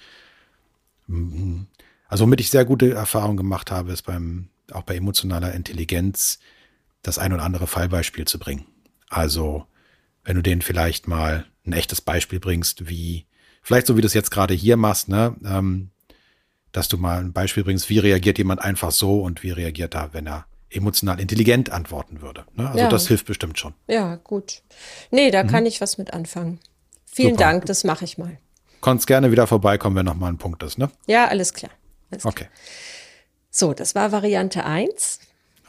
mm, 1.07 1.63
also 2.07 2.25
womit 2.25 2.41
ich 2.41 2.49
sehr 2.49 2.65
gute 2.65 2.93
Erfahrungen 2.93 3.37
gemacht 3.37 3.71
habe, 3.71 3.91
ist 3.91 4.03
beim 4.03 4.49
auch 4.71 4.83
bei 4.83 4.95
emotionaler 4.95 5.53
Intelligenz 5.53 6.39
das 7.01 7.19
ein 7.19 7.33
oder 7.33 7.43
andere 7.43 7.67
Fallbeispiel 7.67 8.25
zu 8.25 8.39
bringen. 8.39 8.65
Also 9.09 9.65
wenn 10.25 10.35
du 10.35 10.41
denen 10.41 10.61
vielleicht 10.61 11.07
mal 11.07 11.45
ein 11.65 11.73
echtes 11.73 12.01
Beispiel 12.01 12.39
bringst, 12.39 12.89
wie, 12.89 13.25
vielleicht 13.61 13.87
so 13.87 13.95
wie 13.95 14.01
du 14.01 14.07
es 14.07 14.13
jetzt 14.13 14.31
gerade 14.31 14.53
hier 14.53 14.75
machst, 14.75 15.07
ne, 15.07 15.35
ähm, 15.45 15.91
dass 16.71 16.89
du 16.89 16.97
mal 16.97 17.19
ein 17.19 17.31
Beispiel 17.31 17.63
bringst, 17.63 17.89
wie 17.89 17.99
reagiert 17.99 18.37
jemand 18.37 18.61
einfach 18.61 18.91
so 18.91 19.21
und 19.21 19.43
wie 19.43 19.51
reagiert 19.51 19.95
er, 19.95 20.13
wenn 20.13 20.27
er 20.27 20.45
emotional 20.69 21.19
intelligent 21.21 21.69
antworten 21.69 22.21
würde. 22.21 22.45
Ne? 22.55 22.67
Also 22.67 22.79
ja. 22.79 22.89
das 22.89 23.07
hilft 23.07 23.27
bestimmt 23.27 23.57
schon. 23.57 23.73
Ja, 23.87 24.15
gut. 24.15 24.61
Nee, 25.09 25.31
da 25.31 25.43
mhm. 25.43 25.47
kann 25.47 25.65
ich 25.65 25.79
was 25.79 25.97
mit 25.97 26.13
anfangen. 26.13 26.59
Vielen 27.05 27.35
Super. 27.35 27.43
Dank, 27.43 27.65
das 27.65 27.85
mache 27.85 28.03
ich 28.03 28.17
mal. 28.17 28.37
kannst 28.81 29.07
gerne 29.07 29.31
wieder 29.31 29.47
vorbeikommen, 29.47 29.95
wenn 29.95 30.05
nochmal 30.05 30.33
ein 30.33 30.37
Punkt 30.37 30.61
ist, 30.63 30.77
ne? 30.77 30.89
Ja, 31.07 31.27
alles 31.27 31.53
klar. 31.53 31.71
Alles 32.11 32.23
klar. 32.23 32.33
Okay. 32.33 32.47
So, 33.49 33.73
das 33.73 33.95
war 33.95 34.11
Variante 34.11 34.65
1. 34.65 35.19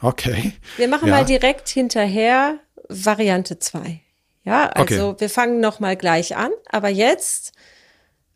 Okay. 0.01 0.53
Wir 0.75 0.89
machen 0.89 1.07
Ja. 1.07 1.15
mal 1.15 1.25
direkt 1.25 1.69
hinterher 1.69 2.59
Variante 2.89 3.59
2. 3.59 4.01
Ja, 4.47 4.67
also 4.69 5.09
Okay. 5.09 5.19
wir 5.19 5.29
fangen 5.29 5.59
noch 5.59 5.81
mal 5.81 5.97
gleich 5.97 6.37
an, 6.37 6.51
aber 6.69 6.87
jetzt 6.87 7.51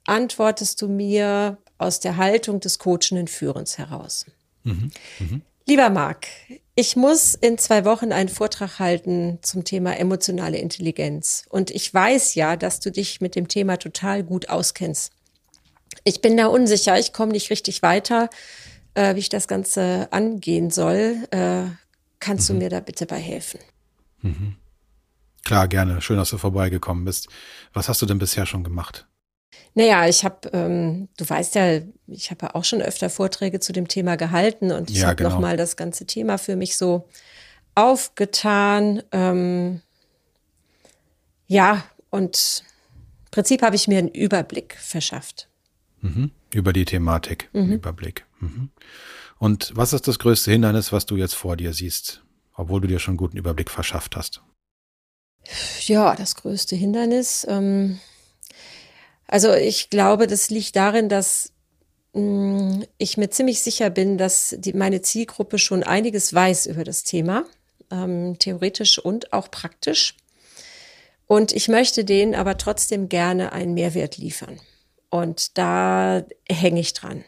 antwortest 0.06 0.82
du 0.82 0.90
mir 0.90 1.58
aus 1.78 2.02
der 2.02 2.18
Haltung 2.18 2.60
des 2.60 2.80
coachenden 2.80 3.30
Führens 3.30 3.78
heraus. 3.78 4.26
Lieber 5.66 5.90
Marc, 5.90 6.28
ich 6.76 6.98
muss 6.98 7.34
in 7.34 7.58
zwei 7.58 7.86
Wochen 7.86 8.12
einen 8.12 8.28
Vortrag 8.28 8.78
halten 8.80 9.40
zum 9.42 9.64
Thema 9.64 9.98
emotionale 9.98 10.58
Intelligenz. 10.58 11.46
Und 11.50 11.72
ich 11.72 11.94
weiß 11.94 12.36
ja, 12.36 12.58
dass 12.58 12.82
du 12.82 12.92
dich 12.92 13.22
mit 13.22 13.36
dem 13.36 13.48
Thema 13.48 13.78
total 13.78 14.22
gut 14.22 14.50
auskennst. 14.50 15.14
Ich 16.04 16.20
bin 16.20 16.36
da 16.36 16.48
unsicher, 16.48 17.00
ich 17.00 17.14
komme 17.14 17.32
nicht 17.32 17.50
richtig 17.52 17.84
weiter, 17.84 18.30
äh, 18.96 19.16
wie 19.16 19.20
ich 19.20 19.30
das 19.30 19.48
Ganze 19.48 20.10
angehen 20.12 20.72
soll. 20.72 21.26
Äh, 21.32 21.64
kannst 22.20 22.50
du 22.50 22.54
mir 22.54 22.70
da 22.70 22.82
bitte 22.82 23.06
bei 23.06 23.18
helfen? 23.18 23.60
Klar, 25.44 25.68
gerne. 25.68 26.02
Schön, 26.02 26.18
dass 26.18 26.30
du 26.30 26.38
vorbeigekommen 26.38 27.06
bist. 27.06 27.28
Was 27.74 27.90
hast 27.90 28.02
du 28.02 28.06
denn 28.06 28.20
bisher 28.20 28.46
schon 28.46 28.64
gemacht? 28.64 29.08
Naja, 29.74 30.08
ich 30.08 30.24
habe, 30.24 30.50
ähm, 30.54 31.10
du 31.18 31.30
weißt 31.30 31.56
ja, 31.56 31.82
ich 32.08 32.30
habe 32.32 32.46
ja 32.46 32.56
auch 32.56 32.64
schon 32.64 32.82
öfter 32.82 33.10
Vorträge 33.10 33.60
zu 33.60 33.74
dem 33.74 33.88
Thema 33.88 34.16
gehalten 34.18 34.72
und 34.72 34.90
ich 34.90 34.98
Ja, 35.00 35.08
habe 35.08 35.16
genau. 35.18 35.30
nochmal 35.32 35.58
das 35.58 35.76
ganze 35.76 36.06
Thema 36.06 36.38
für 36.38 36.56
mich 36.56 36.78
so 36.78 37.08
aufgetan. 37.76 39.02
Ähm, 39.12 39.82
ja, 41.48 41.84
und 42.10 42.64
im 43.26 43.32
Prinzip 43.32 43.62
habe 43.62 43.76
ich 43.76 43.88
mir 43.88 44.00
einen 44.00 44.10
Überblick 44.10 44.78
verschafft. 44.78 45.48
Über 46.54 46.74
die 46.74 46.86
Thematik, 46.86 47.50
Überblick. 47.54 48.26
Mhm. 48.40 48.70
Und 49.38 49.72
was 49.76 49.94
ist 49.94 50.08
das 50.08 50.20
größte 50.20 50.52
Hindernis, 50.52 50.92
was 50.92 51.06
du 51.06 51.16
jetzt 51.16 51.36
vor 51.36 51.56
dir 51.56 51.74
siehst, 51.74 52.24
obwohl 52.56 52.82
du 52.82 52.88
dir 52.88 53.00
schon 53.00 53.12
einen 53.14 53.18
guten 53.18 53.38
Überblick 53.38 53.70
verschafft 53.70 54.16
hast? 54.16 54.42
Ja, 55.86 56.16
das 56.16 56.36
größte 56.36 56.76
Hindernis. 56.76 57.46
Ähm, 57.50 58.00
also 59.28 59.54
ich 59.54 59.90
glaube, 59.90 60.28
das 60.28 60.50
liegt 60.50 60.76
darin, 60.76 61.10
dass 61.10 61.52
mh, 62.14 62.86
ich 62.98 63.18
mir 63.18 63.30
ziemlich 63.30 63.62
sicher 63.62 63.90
bin, 63.90 64.18
dass 64.18 64.56
die, 64.58 64.74
meine 64.74 65.02
Zielgruppe 65.02 65.58
schon 65.58 65.84
einiges 65.84 66.34
weiß 66.34 66.68
über 66.68 66.84
das 66.84 67.04
Thema, 67.04 67.46
ähm, 67.90 68.38
theoretisch 68.40 69.00
und 69.00 69.34
auch 69.34 69.50
praktisch. 69.50 70.16
Und 71.28 71.54
ich 71.54 71.70
möchte 71.70 72.04
denen 72.04 72.36
aber 72.36 72.58
trotzdem 72.58 73.08
gerne 73.08 73.54
einen 73.54 73.74
Mehrwert 73.74 74.18
liefern. 74.18 74.60
Und 75.10 75.58
da 75.58 76.26
hänge 76.50 76.80
ich 76.80 76.94
dran. 76.94 77.24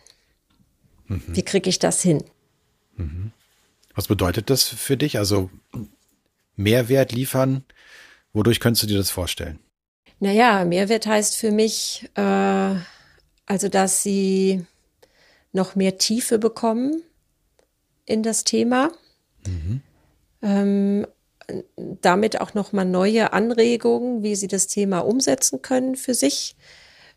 Wie 1.07 1.43
kriege 1.43 1.69
ich 1.69 1.79
das 1.79 2.01
hin? 2.01 2.23
Was 3.95 4.07
bedeutet 4.07 4.49
das 4.49 4.63
für 4.63 4.97
dich? 4.97 5.17
Also 5.17 5.49
Mehrwert 6.55 7.11
liefern, 7.11 7.63
wodurch 8.33 8.59
könntest 8.59 8.83
du 8.83 8.87
dir 8.87 8.97
das 8.97 9.09
vorstellen? 9.09 9.59
Naja, 10.19 10.65
Mehrwert 10.65 11.05
heißt 11.05 11.35
für 11.37 11.51
mich, 11.51 12.09
äh, 12.15 12.75
also 13.45 13.69
dass 13.69 14.03
sie 14.03 14.65
noch 15.51 15.75
mehr 15.75 15.97
Tiefe 15.97 16.39
bekommen 16.39 17.03
in 18.05 18.23
das 18.23 18.43
Thema. 18.43 18.91
Ähm, 20.41 21.07
damit 21.77 22.39
auch 22.39 22.53
noch 22.53 22.71
mal 22.71 22.85
neue 22.85 23.33
Anregungen, 23.33 24.23
wie 24.23 24.35
sie 24.35 24.47
das 24.47 24.67
Thema 24.67 24.99
umsetzen 24.99 25.61
können 25.61 25.95
für 25.95 26.13
sich. 26.13 26.55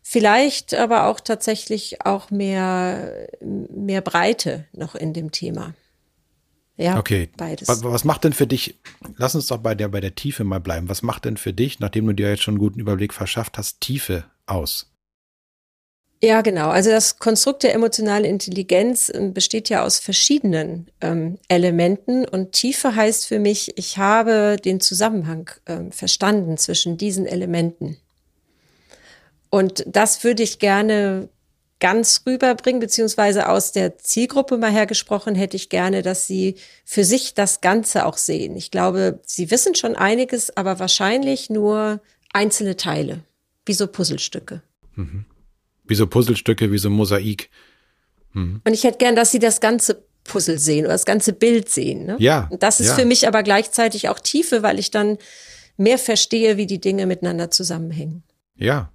Vielleicht 0.01 0.73
aber 0.73 1.07
auch 1.07 1.19
tatsächlich 1.19 2.05
auch 2.05 2.31
mehr, 2.31 3.27
mehr 3.41 4.01
Breite 4.01 4.65
noch 4.71 4.95
in 4.95 5.13
dem 5.13 5.31
Thema. 5.31 5.73
Ja, 6.77 6.97
Okay. 6.99 7.29
beides. 7.35 7.67
Was, 7.67 7.83
was 7.83 8.03
macht 8.03 8.23
denn 8.23 8.33
für 8.33 8.47
dich, 8.47 8.75
lass 9.15 9.33
uns 9.33 9.47
doch 9.47 9.57
bei 9.57 9.73
der, 9.73 9.87
bei 9.87 9.99
der 9.99 10.13
Tiefe 10.15 10.43
mal 10.43 10.59
bleiben. 10.59 10.89
Was 10.89 11.01
macht 11.01 11.25
denn 11.25 11.37
für 11.37 11.53
dich, 11.53 11.79
nachdem 11.79 12.05
du 12.05 12.13
dir 12.13 12.29
jetzt 12.29 12.43
schon 12.43 12.53
einen 12.53 12.59
guten 12.59 12.79
Überblick 12.79 13.13
verschafft 13.13 13.57
hast, 13.57 13.81
Tiefe 13.81 14.25
aus? 14.45 14.91
Ja, 16.23 16.41
genau. 16.41 16.69
Also 16.69 16.89
das 16.89 17.19
Konstrukt 17.19 17.61
der 17.61 17.75
emotionalen 17.75 18.25
Intelligenz 18.25 19.11
ähm, 19.13 19.33
besteht 19.33 19.69
ja 19.69 19.83
aus 19.83 19.99
verschiedenen 19.99 20.89
ähm, 20.99 21.37
Elementen 21.47 22.25
und 22.25 22.53
Tiefe 22.53 22.95
heißt 22.95 23.27
für 23.27 23.37
mich, 23.37 23.77
ich 23.77 23.97
habe 23.99 24.57
den 24.63 24.79
Zusammenhang 24.79 25.51
ähm, 25.67 25.91
verstanden 25.91 26.57
zwischen 26.57 26.97
diesen 26.97 27.27
Elementen. 27.27 27.97
Und 29.49 29.83
das 29.87 30.23
würde 30.23 30.43
ich 30.43 30.57
gerne 30.59 31.29
ganz 31.79 32.23
rüberbringen, 32.25 32.79
beziehungsweise 32.79 33.49
aus 33.49 33.71
der 33.71 33.97
Zielgruppe 33.97 34.57
mal 34.57 34.71
hergesprochen, 34.71 35.35
hätte 35.35 35.55
ich 35.55 35.69
gerne, 35.69 36.01
dass 36.01 36.25
sie 36.25 36.55
für 36.85 37.03
sich 37.03 37.33
das 37.33 37.61
Ganze 37.61 38.05
auch 38.05 38.17
sehen. 38.17 38.55
Ich 38.55 38.71
glaube, 38.71 39.19
sie 39.25 39.51
wissen 39.51 39.75
schon 39.75 39.95
einiges, 39.95 40.55
aber 40.57 40.79
wahrscheinlich 40.79 41.49
nur 41.49 42.01
einzelne 42.33 42.77
Teile, 42.77 43.23
wie 43.65 43.73
so 43.73 43.87
Puzzlestücke. 43.87 44.61
Wie 45.85 45.95
so 45.95 46.07
Puzzlestücke, 46.07 46.71
wie 46.71 46.77
so 46.79 46.89
Mosaik. 46.89 47.49
Und 48.63 48.73
ich 48.73 48.83
hätte 48.83 48.97
gern, 48.97 49.15
dass 49.15 49.31
sie 49.31 49.39
das 49.39 49.59
ganze 49.59 50.03
Puzzle 50.23 50.59
sehen 50.59 50.85
oder 50.85 50.93
das 50.93 51.05
ganze 51.05 51.33
Bild 51.33 51.69
sehen. 51.69 52.05
Ne? 52.05 52.17
Ja, 52.19 52.47
Und 52.51 52.61
das 52.61 52.79
ist 52.79 52.89
ja. 52.89 52.95
für 52.95 53.05
mich 53.05 53.27
aber 53.27 53.43
gleichzeitig 53.43 54.09
auch 54.09 54.19
Tiefe, 54.19 54.61
weil 54.61 54.77
ich 54.77 54.91
dann 54.91 55.17
mehr 55.77 55.97
verstehe, 55.97 56.57
wie 56.57 56.67
die 56.67 56.81
Dinge 56.81 57.05
miteinander 57.05 57.49
zusammenhängen. 57.49 58.23
Ja. 58.55 58.91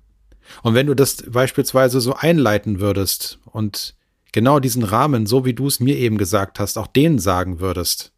Und 0.63 0.75
wenn 0.75 0.87
du 0.87 0.95
das 0.95 1.25
beispielsweise 1.29 2.01
so 2.01 2.15
einleiten 2.15 2.81
würdest 2.81 3.39
und 3.47 3.95
genau 4.33 4.61
diesen 4.61 4.83
Rahmen, 4.83 5.27
so 5.27 5.45
wie 5.45 5.55
du 5.55 5.67
es 5.67 5.81
mir 5.81 5.97
eben 5.97 6.19
gesagt 6.19 6.59
hast, 6.59 6.77
auch 6.79 6.87
denen 6.87 7.19
sagen 7.19 7.61
würdest, 7.61 8.13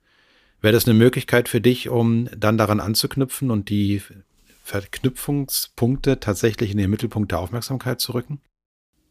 wäre 0.61 0.73
das 0.73 0.87
eine 0.87 0.95
Möglichkeit 0.95 1.49
für 1.49 1.61
dich, 1.61 1.88
um 1.88 2.28
dann 2.37 2.57
daran 2.57 2.81
anzuknüpfen 2.81 3.50
und 3.50 3.69
die 3.69 4.02
Verknüpfungspunkte 4.62 6.21
tatsächlich 6.21 6.71
in 6.71 6.78
den 6.78 6.90
Mittelpunkt 6.90 7.33
der 7.33 7.40
Aufmerksamkeit 7.40 8.00
zu 8.00 8.12
rücken? 8.12 8.40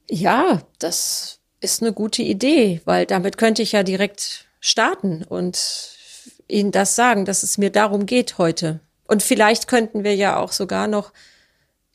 Ja, 0.10 0.64
das 0.80 1.40
ist 1.60 1.82
eine 1.82 1.94
gute 1.94 2.24
Idee, 2.24 2.82
weil 2.86 3.06
damit 3.06 3.38
könnte 3.38 3.62
ich 3.62 3.72
ja 3.72 3.84
direkt 3.84 4.48
starten 4.60 5.24
und 5.24 5.98
ihnen 6.48 6.72
das 6.72 6.96
sagen, 6.96 7.26
dass 7.26 7.44
es 7.44 7.58
mir 7.58 7.70
darum 7.70 8.06
geht 8.06 8.38
heute. 8.38 8.80
Und 9.06 9.22
vielleicht 9.22 9.68
könnten 9.68 10.04
wir 10.04 10.16
ja 10.16 10.38
auch 10.38 10.52
sogar 10.52 10.88
noch 10.88 11.14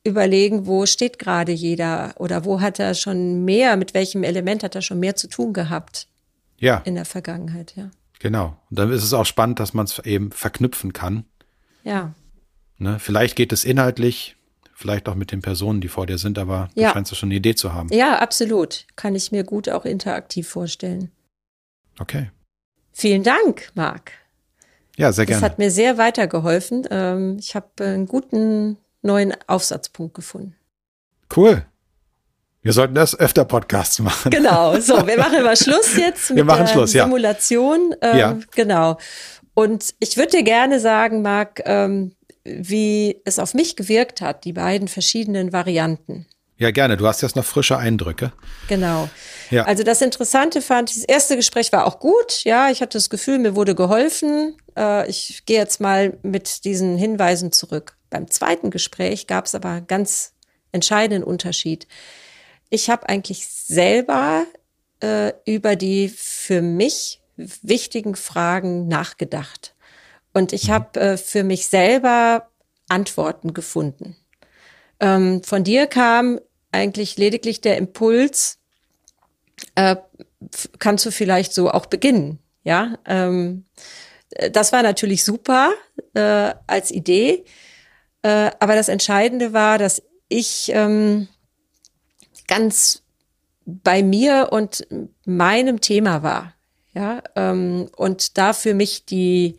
überlegen, 0.09 0.67
wo 0.67 0.87
steht 0.87 1.19
gerade 1.19 1.53
jeder 1.53 2.15
oder 2.19 2.45
wo 2.45 2.61
hat 2.61 2.79
er 2.79 2.95
schon 2.95 3.45
mehr, 3.45 3.77
mit 3.77 3.95
welchem 3.95 4.25
Element 4.25 4.63
hat 4.63 4.75
er 4.75 4.83
schon 4.83 4.99
mehr 5.01 5.15
zu 5.17 5.29
tun 5.29 5.53
gehabt 5.53 6.09
Ja, 6.59 6.79
in 6.85 6.95
der 6.97 7.05
Vergangenheit, 7.05 7.75
ja. 7.77 7.91
genau. 8.19 8.57
Und 8.71 8.79
dann 8.79 8.91
ist 8.93 9.05
es 9.05 9.13
auch 9.13 9.27
spannend, 9.27 9.61
dass 9.61 9.75
man 9.75 9.85
es 9.87 9.99
eben 10.01 10.33
verknüpfen 10.33 10.93
kann. 10.93 11.25
Ja. 11.85 12.13
Ne? 12.79 12.99
Vielleicht 12.99 13.37
geht 13.37 13.53
es 13.53 13.65
inhaltlich, 13.65 14.37
vielleicht 14.75 15.09
auch 15.09 15.15
mit 15.15 15.33
den 15.33 15.43
Personen, 15.43 15.81
die 15.81 15.89
vor 15.89 16.07
dir 16.07 16.19
sind, 16.19 16.39
aber 16.39 16.71
Ja. 16.75 16.89
du 16.89 16.95
scheinst 16.95 17.11
du 17.13 17.17
schon 17.17 17.29
eine 17.29 17.37
Idee 17.37 17.55
zu 17.55 17.73
haben. 17.73 17.89
Ja, 17.93 18.19
absolut. 18.19 18.87
Kann 18.97 19.15
ich 19.15 19.33
mir 19.33 19.45
gut 19.45 19.69
auch 19.69 19.85
interaktiv 19.85 20.49
vorstellen. 20.49 21.11
Okay. 21.99 22.31
Vielen 22.93 23.23
Dank, 23.23 23.71
Marc. 23.75 24.13
Ja, 24.97 25.13
sehr 25.13 25.25
Das 25.27 25.31
gerne. 25.35 25.45
hat 25.45 25.59
mir 25.59 25.71
sehr 25.71 25.99
weitergeholfen. 25.99 26.87
Ähm, 26.91 27.37
ich 27.39 27.55
habe 27.55 27.69
einen 27.85 28.07
guten 28.07 28.77
neuen 29.03 29.35
Aufsatzpunkt 29.47 30.15
gefunden. 30.15 30.57
Cool. 31.35 31.65
Wir 32.63 32.73
sollten 32.73 32.95
das 32.95 33.19
öfter 33.19 33.45
Podcasts 33.45 33.99
machen. 34.01 34.31
Genau, 34.31 34.79
so, 34.81 34.95
wir 35.07 35.17
machen 35.17 35.43
mal 35.43 35.57
Schluss 35.57 35.97
jetzt 35.97 36.31
mit 36.31 36.39
Wir 36.39 36.45
machen 36.45 36.67
der 36.67 36.73
Schluss, 36.73 36.93
ja. 36.93 37.05
Simulation. 37.05 37.95
Ähm, 38.01 38.19
Ja. 38.19 38.39
Genau. 38.55 38.99
Und 39.55 39.95
ich 40.01 40.17
würde 40.17 40.31
dir 40.31 40.43
gerne 40.43 40.81
sagen, 40.81 41.23
Marc, 41.23 41.63
ähm, 41.65 42.13
wie 42.45 43.21
es 43.25 43.39
auf 43.39 43.55
mich 43.55 43.77
gewirkt 43.77 44.21
hat, 44.21 44.45
die 44.45 44.53
beiden 44.53 44.89
verschiedenen 44.89 45.53
Varianten. 45.53 46.27
Ja, 46.59 46.73
gerne. 46.73 46.97
Du 46.97 47.07
hast 47.07 47.23
jetzt 47.23 47.37
noch 47.37 47.45
frische 47.45 47.79
Eindrücke. 47.79 48.33
Genau. 48.67 49.09
Ja. 49.51 49.65
Also 49.65 49.85
das 49.85 50.03
Interessante 50.03 50.61
fand 50.61 50.91
ich, 50.91 50.97
das 50.97 51.05
erste 51.05 51.37
Gespräch 51.37 51.71
war 51.73 51.87
auch 51.87 52.01
gut. 52.01 52.43
Ja, 52.43 52.69
ich 52.69 52.83
hatte 52.83 52.99
das 52.99 53.11
Gefühl, 53.11 53.39
mir 53.39 53.55
wurde 53.55 53.77
geholfen. 53.77 54.57
Äh, 54.77 55.09
ich 55.09 55.45
gehe 55.47 55.59
jetzt 55.59 55.81
mal 55.81 56.19
mit 56.23 56.65
diesen 56.65 56.99
Hinweisen 56.99 57.53
zurück. 57.53 57.97
Beim 58.11 58.29
zweiten 58.29 58.71
Gespräch 58.71 59.29
gab 59.29 59.47
es 59.47 59.55
aber 59.55 59.69
einen 59.69 59.87
ganz 59.87 60.35
entscheidenden 60.73 61.23
Unterschied. 61.23 61.87
Ich 62.71 62.91
habe 62.91 63.09
eigentlich 63.09 63.47
selber 63.47 64.45
äh, 65.01 65.33
über 65.47 65.77
die 65.77 66.09
für 66.09 66.61
mich 66.61 67.23
wichtigen 67.37 68.17
Fragen 68.17 68.89
nachgedacht. 68.89 69.77
Und 70.35 70.53
ich 70.53 70.71
habe 70.71 70.99
äh, 70.99 71.17
für 71.17 71.45
mich 71.45 71.69
selber 71.69 72.49
Antworten 72.89 73.55
gefunden. 73.55 74.17
Ähm, 75.01 75.43
von 75.45 75.63
dir 75.63 75.87
kam 75.87 76.41
eigentlich 76.73 77.17
lediglich 77.17 77.61
der 77.61 77.77
Impuls, 77.77 78.59
äh, 79.75 79.97
kannst 80.79 81.05
du 81.07 81.11
vielleicht 81.11 81.53
so 81.53 81.71
auch 81.71 81.87
beginnen, 81.87 82.39
ja? 82.65 82.99
Ähm, 83.07 83.65
äh, 84.31 84.51
das 84.51 84.73
war 84.73 84.83
natürlich 84.83 85.25
super 85.25 85.73
äh, 86.15 86.55
als 86.67 86.91
Idee, 86.91 87.45
äh, 88.23 88.51
aber 88.61 88.75
das 88.75 88.89
Entscheidende 88.89 89.53
war, 89.53 89.79
dass 89.79 90.03
ich 90.29 90.71
ähm, 90.75 91.29
ganz 92.47 93.03
bei 93.65 94.03
mir 94.03 94.49
und 94.51 94.87
meinem 95.25 95.81
Thema 95.81 96.23
war. 96.23 96.55
Ja, 96.95 97.23
ähm, 97.37 97.91
und 97.97 98.39
da 98.39 98.53
für 98.53 98.75
mich 98.75 99.05
die, 99.05 99.59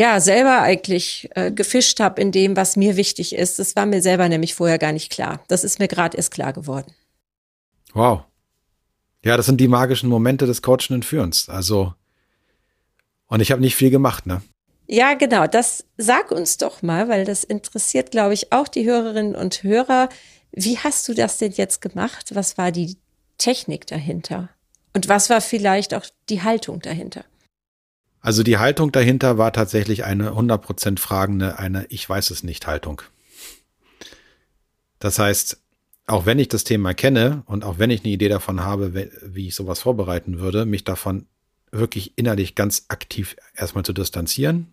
ja, 0.00 0.18
selber 0.18 0.62
eigentlich 0.62 1.28
äh, 1.34 1.52
gefischt 1.52 2.00
habe 2.00 2.22
in 2.22 2.32
dem, 2.32 2.56
was 2.56 2.74
mir 2.74 2.96
wichtig 2.96 3.34
ist. 3.34 3.58
Das 3.58 3.76
war 3.76 3.84
mir 3.84 4.00
selber 4.00 4.30
nämlich 4.30 4.54
vorher 4.54 4.78
gar 4.78 4.92
nicht 4.92 5.12
klar. 5.12 5.44
Das 5.48 5.62
ist 5.62 5.78
mir 5.78 5.88
gerade 5.88 6.16
erst 6.16 6.30
klar 6.30 6.54
geworden. 6.54 6.94
Wow. 7.92 8.22
Ja, 9.22 9.36
das 9.36 9.44
sind 9.44 9.60
die 9.60 9.68
magischen 9.68 10.08
Momente 10.08 10.46
des 10.46 10.62
coachenden 10.62 11.02
Führens. 11.02 11.50
Also, 11.50 11.92
und 13.26 13.40
ich 13.40 13.52
habe 13.52 13.60
nicht 13.60 13.76
viel 13.76 13.90
gemacht, 13.90 14.24
ne? 14.24 14.40
Ja, 14.86 15.12
genau. 15.12 15.46
Das 15.46 15.84
sag 15.98 16.30
uns 16.30 16.56
doch 16.56 16.80
mal, 16.80 17.10
weil 17.10 17.26
das 17.26 17.44
interessiert, 17.44 18.10
glaube 18.10 18.32
ich, 18.32 18.54
auch 18.54 18.68
die 18.68 18.86
Hörerinnen 18.86 19.34
und 19.34 19.62
Hörer. 19.62 20.08
Wie 20.50 20.78
hast 20.78 21.06
du 21.10 21.12
das 21.12 21.36
denn 21.36 21.52
jetzt 21.52 21.82
gemacht? 21.82 22.34
Was 22.34 22.56
war 22.56 22.72
die 22.72 22.96
Technik 23.36 23.86
dahinter? 23.86 24.48
Und 24.94 25.10
was 25.10 25.28
war 25.28 25.42
vielleicht 25.42 25.92
auch 25.92 26.06
die 26.30 26.40
Haltung 26.40 26.80
dahinter? 26.80 27.26
Also 28.20 28.42
die 28.42 28.58
Haltung 28.58 28.92
dahinter 28.92 29.38
war 29.38 29.52
tatsächlich 29.52 30.04
eine 30.04 30.30
100% 30.30 30.98
fragende, 30.98 31.58
eine 31.58 31.86
Ich 31.86 32.08
weiß 32.08 32.30
es 32.30 32.42
nicht 32.42 32.66
Haltung. 32.66 33.02
Das 34.98 35.18
heißt, 35.18 35.58
auch 36.06 36.26
wenn 36.26 36.38
ich 36.38 36.48
das 36.48 36.64
Thema 36.64 36.92
kenne 36.92 37.42
und 37.46 37.64
auch 37.64 37.78
wenn 37.78 37.90
ich 37.90 38.04
eine 38.04 38.12
Idee 38.12 38.28
davon 38.28 38.60
habe, 38.60 39.10
wie 39.22 39.48
ich 39.48 39.54
sowas 39.54 39.80
vorbereiten 39.80 40.38
würde, 40.38 40.66
mich 40.66 40.84
davon 40.84 41.26
wirklich 41.70 42.12
innerlich 42.16 42.54
ganz 42.54 42.86
aktiv 42.88 43.36
erstmal 43.54 43.84
zu 43.84 43.92
distanzieren, 43.92 44.68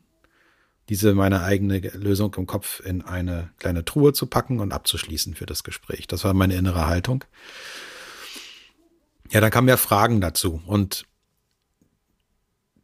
diese 0.90 1.14
meine 1.14 1.44
eigene 1.44 1.80
Lösung 1.80 2.34
im 2.36 2.48
Kopf 2.48 2.82
in 2.84 3.02
eine 3.02 3.50
kleine 3.60 3.86
Truhe 3.86 4.14
zu 4.14 4.26
packen 4.26 4.60
und 4.60 4.72
abzuschließen 4.74 5.36
für 5.36 5.46
das 5.46 5.64
Gespräch. 5.64 6.08
Das 6.08 6.24
war 6.24 6.34
meine 6.34 6.56
innere 6.56 6.88
Haltung. 6.88 7.24
Ja, 9.30 9.42
dann 9.42 9.52
kamen 9.52 9.68
ja 9.68 9.78
Fragen 9.78 10.22
dazu 10.22 10.62
und 10.66 11.06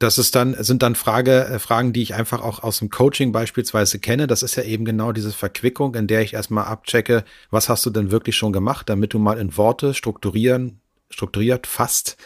das 0.04 0.18
ist 0.18 0.36
dann, 0.36 0.62
sind 0.62 0.84
dann 0.84 0.96
Frage, 0.96 1.46
äh, 1.46 1.60
Fragen, 1.60 1.94
die 1.94 2.02
ich 2.02 2.14
einfach 2.14 2.42
auch 2.42 2.62
aus 2.62 2.80
dem 2.80 2.90
Coaching 2.90 3.32
beispielsweise 3.32 4.00
kenne. 4.00 4.28
Das 4.28 4.44
ist 4.44 4.56
ja 4.56 4.64
eben 4.64 4.84
genau 4.84 5.14
diese 5.14 5.32
Verquickung, 5.32 5.96
in 5.96 6.08
der 6.08 6.22
ich 6.22 6.34
erstmal 6.34 6.66
abchecke, 6.66 7.24
was 7.50 7.70
hast 7.70 7.86
du 7.86 7.90
denn 7.90 8.12
wirklich 8.12 8.36
schon 8.36 8.52
gemacht, 8.52 8.90
damit 8.90 9.14
du 9.14 9.20
mal 9.20 9.40
in 9.40 9.56
Worte 9.56 9.94
strukturieren, 9.94 10.82
strukturiert 11.10 11.68
fasst, 11.68 12.18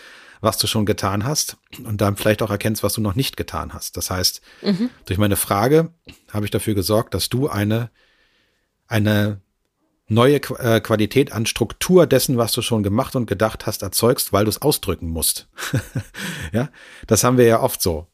was 0.42 0.58
du 0.58 0.66
schon 0.66 0.86
getan 0.86 1.24
hast 1.24 1.58
und 1.84 2.02
dann 2.02 2.16
vielleicht 2.16 2.42
auch 2.42 2.50
erkennst, 2.50 2.82
was 2.82 2.94
du 2.94 3.02
noch 3.02 3.16
nicht 3.16 3.38
getan 3.38 3.74
hast. 3.74 3.96
Das 3.96 4.10
heißt, 4.10 4.42
mhm. 4.64 4.90
durch 5.06 5.20
meine 5.20 5.36
Frage 5.36 5.94
habe 6.32 6.46
ich 6.46 6.52
dafür 6.52 6.74
gesorgt, 6.74 7.14
dass 7.14 7.30
du 7.30 7.48
eine, 7.48 7.92
eine 8.88 9.42
neue 10.08 10.36
äh, 10.36 10.80
Qualität 10.80 11.32
an 11.32 11.46
Struktur 11.46 12.08
dessen, 12.08 12.38
was 12.38 12.54
du 12.54 12.62
schon 12.62 12.84
gemacht 12.84 13.16
und 13.16 13.26
gedacht 13.26 13.66
hast, 13.66 13.82
erzeugst, 13.82 14.34
weil 14.34 14.46
du 14.46 14.50
es 14.50 14.62
ausdrücken 14.62 15.10
musst. 15.10 15.48
ja, 16.54 16.70
das 17.08 17.24
haben 17.24 17.38
wir 17.38 17.46
ja 17.46 17.62
oft 17.62 17.82
so. 17.82 18.08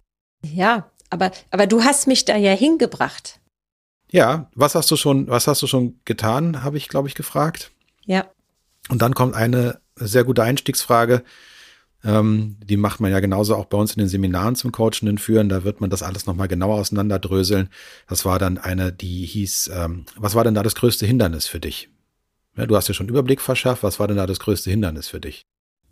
Ja, 0.43 0.89
aber, 1.09 1.31
aber 1.51 1.67
du 1.67 1.83
hast 1.83 2.07
mich 2.07 2.25
da 2.25 2.35
ja 2.35 2.51
hingebracht. 2.51 3.39
Ja, 4.11 4.49
was 4.55 4.75
hast 4.75 4.91
du 4.91 4.95
schon, 4.95 5.27
was 5.27 5.47
hast 5.47 5.61
du 5.61 5.67
schon 5.67 5.99
getan, 6.05 6.63
habe 6.63 6.77
ich, 6.77 6.87
glaube 6.87 7.07
ich, 7.07 7.15
gefragt. 7.15 7.71
Ja. 8.05 8.25
Und 8.89 9.01
dann 9.01 9.13
kommt 9.13 9.35
eine 9.35 9.79
sehr 9.95 10.23
gute 10.23 10.43
Einstiegsfrage. 10.43 11.23
Ähm, 12.05 12.57
die 12.63 12.75
macht 12.75 12.99
man 12.99 13.11
ja 13.11 13.19
genauso 13.21 13.55
auch 13.55 13.65
bei 13.65 13.77
uns 13.77 13.93
in 13.93 13.99
den 13.99 14.09
Seminaren 14.09 14.55
zum 14.55 14.71
Coachenden 14.71 15.17
führen. 15.17 15.47
Da 15.47 15.63
wird 15.63 15.79
man 15.79 15.89
das 15.89 16.03
alles 16.03 16.25
nochmal 16.25 16.47
genauer 16.47 16.75
auseinanderdröseln. 16.75 17.69
Das 18.07 18.25
war 18.25 18.39
dann 18.39 18.57
eine, 18.57 18.91
die 18.91 19.25
hieß, 19.25 19.71
ähm, 19.73 20.05
was 20.17 20.35
war 20.35 20.43
denn 20.43 20.53
da 20.53 20.63
das 20.63 20.75
größte 20.75 21.05
Hindernis 21.05 21.47
für 21.47 21.59
dich? 21.59 21.89
Ja, 22.57 22.65
du 22.65 22.75
hast 22.75 22.89
dir 22.89 22.93
schon 22.93 23.07
Überblick 23.07 23.41
verschafft. 23.41 23.83
Was 23.83 23.99
war 23.99 24.07
denn 24.07 24.17
da 24.17 24.27
das 24.27 24.39
größte 24.39 24.69
Hindernis 24.69 25.07
für 25.07 25.19
dich? 25.19 25.45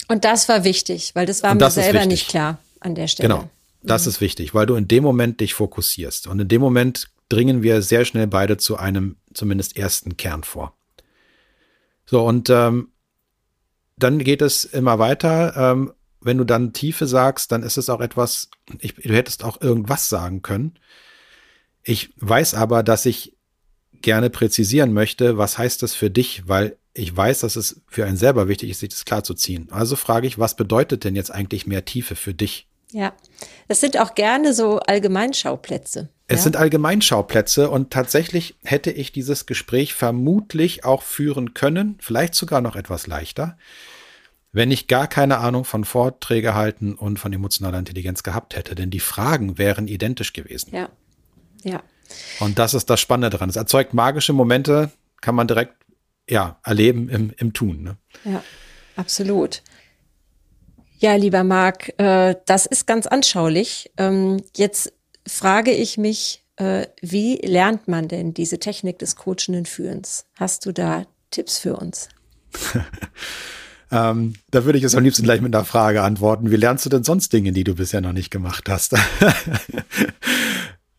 Und 0.07 0.25
das 0.25 0.49
war 0.49 0.63
wichtig, 0.63 1.15
weil 1.15 1.25
das 1.25 1.43
war 1.43 1.51
Und 1.51 1.61
mir 1.61 1.71
selber 1.71 2.05
nicht 2.05 2.27
klar 2.27 2.59
an 2.81 2.95
der 2.95 3.07
Stelle. 3.07 3.29
Genau. 3.29 3.49
Das 3.81 4.05
mhm. 4.05 4.09
ist 4.09 4.21
wichtig, 4.21 4.53
weil 4.53 4.65
du 4.65 4.75
in 4.75 4.87
dem 4.87 5.03
Moment 5.03 5.39
dich 5.39 5.53
fokussierst. 5.53 6.27
Und 6.27 6.39
in 6.39 6.47
dem 6.47 6.61
Moment 6.61 7.07
dringen 7.29 7.63
wir 7.63 7.81
sehr 7.81 8.03
schnell 8.03 8.27
beide 8.27 8.57
zu 8.57 8.77
einem 8.77 9.15
zumindest 9.33 9.77
ersten 9.77 10.17
Kern 10.17 10.43
vor. 10.43 10.75
So, 12.05 12.25
und 12.25 12.49
ähm, 12.49 12.89
dann 13.97 14.19
geht 14.19 14.41
es 14.41 14.65
immer 14.65 14.99
weiter. 14.99 15.53
Ähm, 15.55 15.93
wenn 16.21 16.37
du 16.37 16.43
dann 16.43 16.73
Tiefe 16.73 17.07
sagst, 17.07 17.51
dann 17.51 17.63
ist 17.63 17.77
es 17.77 17.89
auch 17.89 17.99
etwas, 17.99 18.49
ich, 18.79 18.95
du 18.95 19.13
hättest 19.13 19.43
auch 19.43 19.61
irgendwas 19.61 20.09
sagen 20.09 20.41
können. 20.41 20.77
Ich 21.83 22.11
weiß 22.17 22.53
aber, 22.53 22.83
dass 22.83 23.05
ich 23.05 23.35
gerne 24.01 24.29
präzisieren 24.29 24.93
möchte, 24.93 25.37
was 25.37 25.57
heißt 25.57 25.81
das 25.83 25.93
für 25.93 26.09
dich, 26.09 26.47
weil 26.47 26.77
ich 26.93 27.15
weiß, 27.15 27.39
dass 27.39 27.55
es 27.55 27.81
für 27.87 28.05
einen 28.05 28.17
selber 28.17 28.47
wichtig 28.47 28.69
ist, 28.69 28.79
sich 28.79 28.89
das 28.89 29.05
klar 29.05 29.23
zu 29.23 29.33
ziehen. 29.33 29.67
Also 29.71 29.95
frage 29.95 30.27
ich, 30.27 30.39
was 30.39 30.55
bedeutet 30.55 31.03
denn 31.03 31.15
jetzt 31.15 31.31
eigentlich 31.31 31.65
mehr 31.65 31.85
Tiefe 31.85 32.15
für 32.15 32.33
dich? 32.33 32.67
Ja, 32.91 33.13
das 33.69 33.79
sind 33.79 33.97
auch 33.97 34.15
gerne 34.15 34.53
so 34.53 34.79
Allgemeinschauplätze. 34.79 36.09
Es 36.27 36.37
ja? 36.39 36.43
sind 36.43 36.57
Allgemeinschauplätze 36.57 37.69
und 37.69 37.91
tatsächlich 37.91 38.55
hätte 38.63 38.91
ich 38.91 39.13
dieses 39.13 39.45
Gespräch 39.45 39.93
vermutlich 39.93 40.83
auch 40.83 41.01
führen 41.01 41.53
können, 41.53 41.97
vielleicht 42.01 42.35
sogar 42.35 42.59
noch 42.59 42.75
etwas 42.75 43.07
leichter, 43.07 43.57
wenn 44.51 44.71
ich 44.71 44.87
gar 44.87 45.07
keine 45.07 45.37
Ahnung 45.37 45.63
von 45.63 45.85
Vorträge 45.85 46.53
halten 46.53 46.95
und 46.95 47.19
von 47.19 47.31
emotionaler 47.31 47.79
Intelligenz 47.79 48.23
gehabt 48.23 48.55
hätte, 48.55 48.75
denn 48.75 48.89
die 48.89 48.99
Fragen 48.99 49.57
wären 49.57 49.87
identisch 49.87 50.33
gewesen. 50.33 50.75
Ja. 50.75 50.89
Ja. 51.63 51.83
Und 52.39 52.59
das 52.59 52.73
ist 52.73 52.89
das 52.89 52.99
Spannende 52.99 53.29
daran. 53.29 53.49
Es 53.49 53.55
erzeugt 53.55 53.93
magische 53.93 54.33
Momente, 54.33 54.91
kann 55.21 55.35
man 55.35 55.47
direkt 55.47 55.75
ja, 56.29 56.59
erleben 56.63 57.09
im, 57.09 57.33
im 57.37 57.53
Tun. 57.53 57.83
Ne? 57.83 57.97
Ja, 58.25 58.43
absolut. 58.95 59.63
Ja, 60.97 61.15
lieber 61.15 61.43
Marc, 61.43 61.97
äh, 61.99 62.35
das 62.45 62.65
ist 62.65 62.85
ganz 62.85 63.07
anschaulich. 63.07 63.91
Ähm, 63.97 64.43
jetzt 64.55 64.93
frage 65.27 65.71
ich 65.71 65.97
mich, 65.97 66.43
äh, 66.57 66.87
wie 67.01 67.37
lernt 67.37 67.87
man 67.87 68.07
denn 68.07 68.33
diese 68.33 68.59
Technik 68.59 68.99
des 68.99 69.15
coachenden 69.15 69.65
Führens? 69.65 70.25
Hast 70.35 70.65
du 70.65 70.71
da 70.71 71.05
Tipps 71.31 71.57
für 71.57 71.75
uns? 71.75 72.09
Ähm, 73.91 74.35
da 74.49 74.63
würde 74.63 74.77
ich 74.77 74.85
es 74.85 74.95
am 74.95 75.03
liebsten 75.03 75.23
gleich 75.23 75.41
mit 75.41 75.53
einer 75.53 75.65
Frage 75.65 76.01
antworten. 76.01 76.49
Wie 76.49 76.55
lernst 76.55 76.85
du 76.85 76.89
denn 76.89 77.03
sonst 77.03 77.33
Dinge, 77.33 77.51
die 77.51 77.65
du 77.65 77.75
bisher 77.75 77.99
noch 77.99 78.13
nicht 78.13 78.31
gemacht 78.31 78.69
hast? 78.69 78.95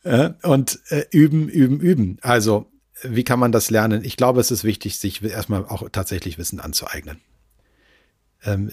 und 0.43 0.79
äh, 0.91 1.05
üben, 1.11 1.49
üben, 1.49 1.81
üben. 1.81 2.19
Also, 2.21 2.71
wie 3.03 3.25
kann 3.25 3.39
man 3.39 3.51
das 3.51 3.71
lernen? 3.71 4.05
Ich 4.05 4.17
glaube, 4.17 4.41
es 4.41 4.51
ist 4.51 4.63
wichtig, 4.63 4.99
sich 4.99 5.23
erstmal 5.23 5.65
auch 5.65 5.89
tatsächlich 5.91 6.37
Wissen 6.39 6.61
anzueignen. 6.61 7.19
Ähm, 8.45 8.71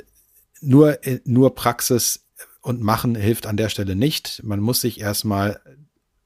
nur, 0.62 1.06
äh, 1.08 1.22
nur 1.24 1.56
Praxis 1.56 2.26
und 2.62 2.82
Machen 2.82 3.16
hilft 3.16 3.46
an 3.48 3.58
der 3.58 3.70
Stelle 3.70 3.96
nicht. 3.96 4.44
Man 4.44 4.60
muss 4.60 4.82
sich 4.82 5.00
erstmal 5.00 5.62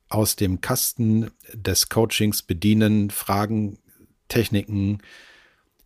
aus 0.09 0.35
dem 0.35 0.61
Kasten 0.61 1.31
des 1.53 1.89
Coachings 1.89 2.41
bedienen, 2.41 3.11
Fragen, 3.11 3.77
Techniken, 4.27 4.99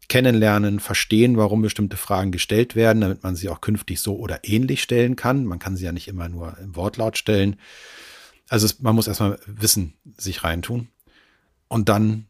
kennenlernen, 0.10 0.80
verstehen, 0.80 1.38
warum 1.38 1.62
bestimmte 1.62 1.98
Fragen 1.98 2.32
gestellt 2.32 2.76
werden, 2.76 3.02
damit 3.02 3.24
man 3.24 3.36
sie 3.36 3.50
auch 3.50 3.62
künftig 3.62 4.00
so 4.00 4.18
oder 4.18 4.40
ähnlich 4.44 4.82
stellen 4.82 5.16
kann. 5.16 5.46
Man 5.46 5.60
kann 5.60 5.76
sie 5.76 5.86
ja 5.86 5.92
nicht 5.92 6.08
immer 6.08 6.30
nur 6.30 6.58
im 6.60 6.76
Wortlaut 6.76 7.18
stellen. 7.18 7.58
Also 8.48 8.66
es, 8.66 8.80
man 8.80 8.96
muss 8.96 9.08
erstmal 9.08 9.40
Wissen 9.46 9.94
sich 10.18 10.44
reintun 10.44 10.88
und 11.68 11.90
dann 11.90 12.28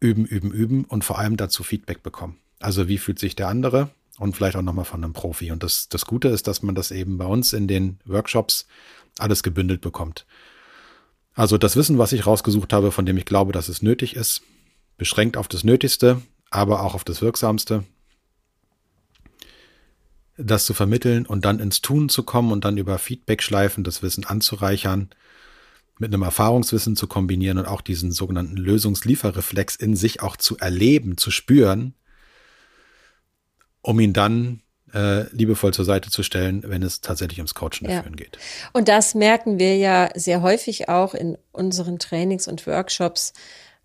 üben, 0.00 0.26
üben, 0.26 0.50
üben 0.50 0.84
und 0.84 1.04
vor 1.04 1.18
allem 1.18 1.36
dazu 1.36 1.62
Feedback 1.62 2.02
bekommen. 2.02 2.38
Also 2.58 2.88
wie 2.88 2.98
fühlt 2.98 3.18
sich 3.18 3.36
der 3.36 3.48
andere 3.48 3.90
und 4.18 4.36
vielleicht 4.36 4.56
auch 4.56 4.62
nochmal 4.62 4.84
von 4.84 5.02
einem 5.02 5.12
Profi. 5.12 5.52
Und 5.52 5.62
das, 5.62 5.88
das 5.88 6.06
Gute 6.06 6.28
ist, 6.28 6.46
dass 6.46 6.62
man 6.62 6.74
das 6.74 6.90
eben 6.90 7.18
bei 7.18 7.26
uns 7.26 7.52
in 7.52 7.68
den 7.68 7.98
Workshops 8.04 8.66
alles 9.18 9.42
gebündelt 9.42 9.80
bekommt. 9.80 10.26
Also 11.34 11.58
das 11.58 11.76
Wissen, 11.76 11.98
was 11.98 12.12
ich 12.12 12.26
rausgesucht 12.26 12.72
habe, 12.72 12.92
von 12.92 13.06
dem 13.06 13.16
ich 13.16 13.24
glaube, 13.24 13.52
dass 13.52 13.68
es 13.68 13.82
nötig 13.82 14.16
ist, 14.16 14.42
beschränkt 14.96 15.36
auf 15.36 15.48
das 15.48 15.64
Nötigste, 15.64 16.22
aber 16.54 16.82
auch 16.82 16.94
auf 16.94 17.04
das 17.04 17.20
Wirksamste, 17.20 17.84
das 20.36 20.66
zu 20.66 20.74
vermitteln 20.74 21.26
und 21.26 21.44
dann 21.44 21.60
ins 21.60 21.80
Tun 21.80 22.08
zu 22.08 22.22
kommen 22.22 22.52
und 22.52 22.64
dann 22.64 22.78
über 22.78 22.98
Feedback-Schleifen 22.98 23.84
das 23.84 24.02
Wissen 24.02 24.24
anzureichern, 24.24 25.10
mit 25.98 26.12
einem 26.12 26.22
Erfahrungswissen 26.22 26.96
zu 26.96 27.06
kombinieren 27.06 27.58
und 27.58 27.66
auch 27.66 27.80
diesen 27.80 28.10
sogenannten 28.10 28.56
Lösungslieferreflex 28.56 29.76
in 29.76 29.94
sich 29.96 30.22
auch 30.22 30.36
zu 30.36 30.56
erleben, 30.58 31.16
zu 31.16 31.30
spüren, 31.30 31.94
um 33.80 34.00
ihn 34.00 34.12
dann 34.12 34.62
äh, 34.92 35.28
liebevoll 35.34 35.72
zur 35.72 35.84
Seite 35.84 36.10
zu 36.10 36.22
stellen, 36.22 36.62
wenn 36.66 36.82
es 36.82 37.00
tatsächlich 37.00 37.38
ums 37.38 37.54
Coaching 37.54 37.88
ja. 37.88 38.02
führen 38.02 38.16
geht. 38.16 38.38
Und 38.72 38.88
das 38.88 39.14
merken 39.14 39.58
wir 39.58 39.76
ja 39.76 40.08
sehr 40.14 40.42
häufig 40.42 40.88
auch 40.88 41.14
in 41.14 41.36
unseren 41.52 41.98
Trainings 41.98 42.48
und 42.48 42.66
Workshops, 42.66 43.32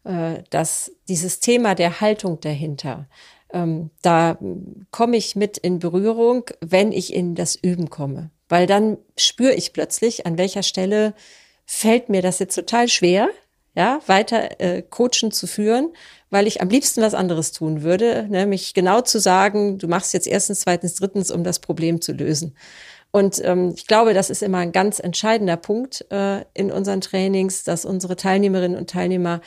äh, 0.04 0.44
dass 0.50 0.92
dieses 1.08 1.40
Thema 1.40 1.76
der 1.76 2.02
Haltung 2.02 2.40
dahinter, 2.40 3.08
ähm, 3.52 3.90
da 4.02 4.38
komme 4.92 5.18
ich 5.18 5.36
mit 5.36 5.58
in 5.58 5.80
Berührung, 5.80 6.46
wenn 6.62 6.92
ich 6.92 7.14
in 7.14 7.36
das 7.36 7.56
Üben 7.56 7.90
komme. 7.90 8.30
Weil 8.48 8.68
dann 8.68 8.98
spüre 9.18 9.54
ich 9.54 9.74
plötzlich, 9.74 10.26
an 10.26 10.38
welcher 10.38 10.64
Stelle 10.64 11.14
fällt 11.66 12.10
mir 12.10 12.22
das 12.22 12.40
jetzt 12.40 12.56
total 12.56 12.88
schwer, 12.88 13.30
ja, 13.76 14.00
weiter 14.08 14.60
äh, 14.60 14.82
coachen 14.82 15.32
zu 15.32 15.48
führen, 15.48 15.94
weil 16.30 16.48
ich 16.48 16.62
am 16.62 16.70
liebsten 16.70 17.02
was 17.02 17.14
anderes 17.14 17.52
tun 17.52 17.84
würde, 17.84 18.26
nämlich 18.30 18.74
genau 18.74 19.02
zu 19.02 19.20
sagen, 19.20 19.78
du 19.78 19.88
machst 19.88 20.14
jetzt 20.14 20.28
erstens, 20.28 20.62
zweitens, 20.62 20.96
drittens, 20.96 21.32
um 21.32 21.44
das 21.44 21.60
Problem 21.60 22.02
zu 22.02 22.12
lösen. 22.12 22.56
Und 23.12 23.42
ähm, 23.44 23.74
ich 23.76 23.88
glaube, 23.88 24.14
das 24.14 24.30
ist 24.30 24.44
immer 24.44 24.60
ein 24.60 24.72
ganz 24.72 25.00
entscheidender 25.00 25.58
Punkt 25.58 26.06
äh, 26.12 26.44
in 26.54 26.72
unseren 26.72 27.02
Trainings, 27.02 27.64
dass 27.64 27.86
unsere 27.86 28.16
Teilnehmerinnen 28.16 28.78
und 28.78 28.90
Teilnehmer 28.90 29.42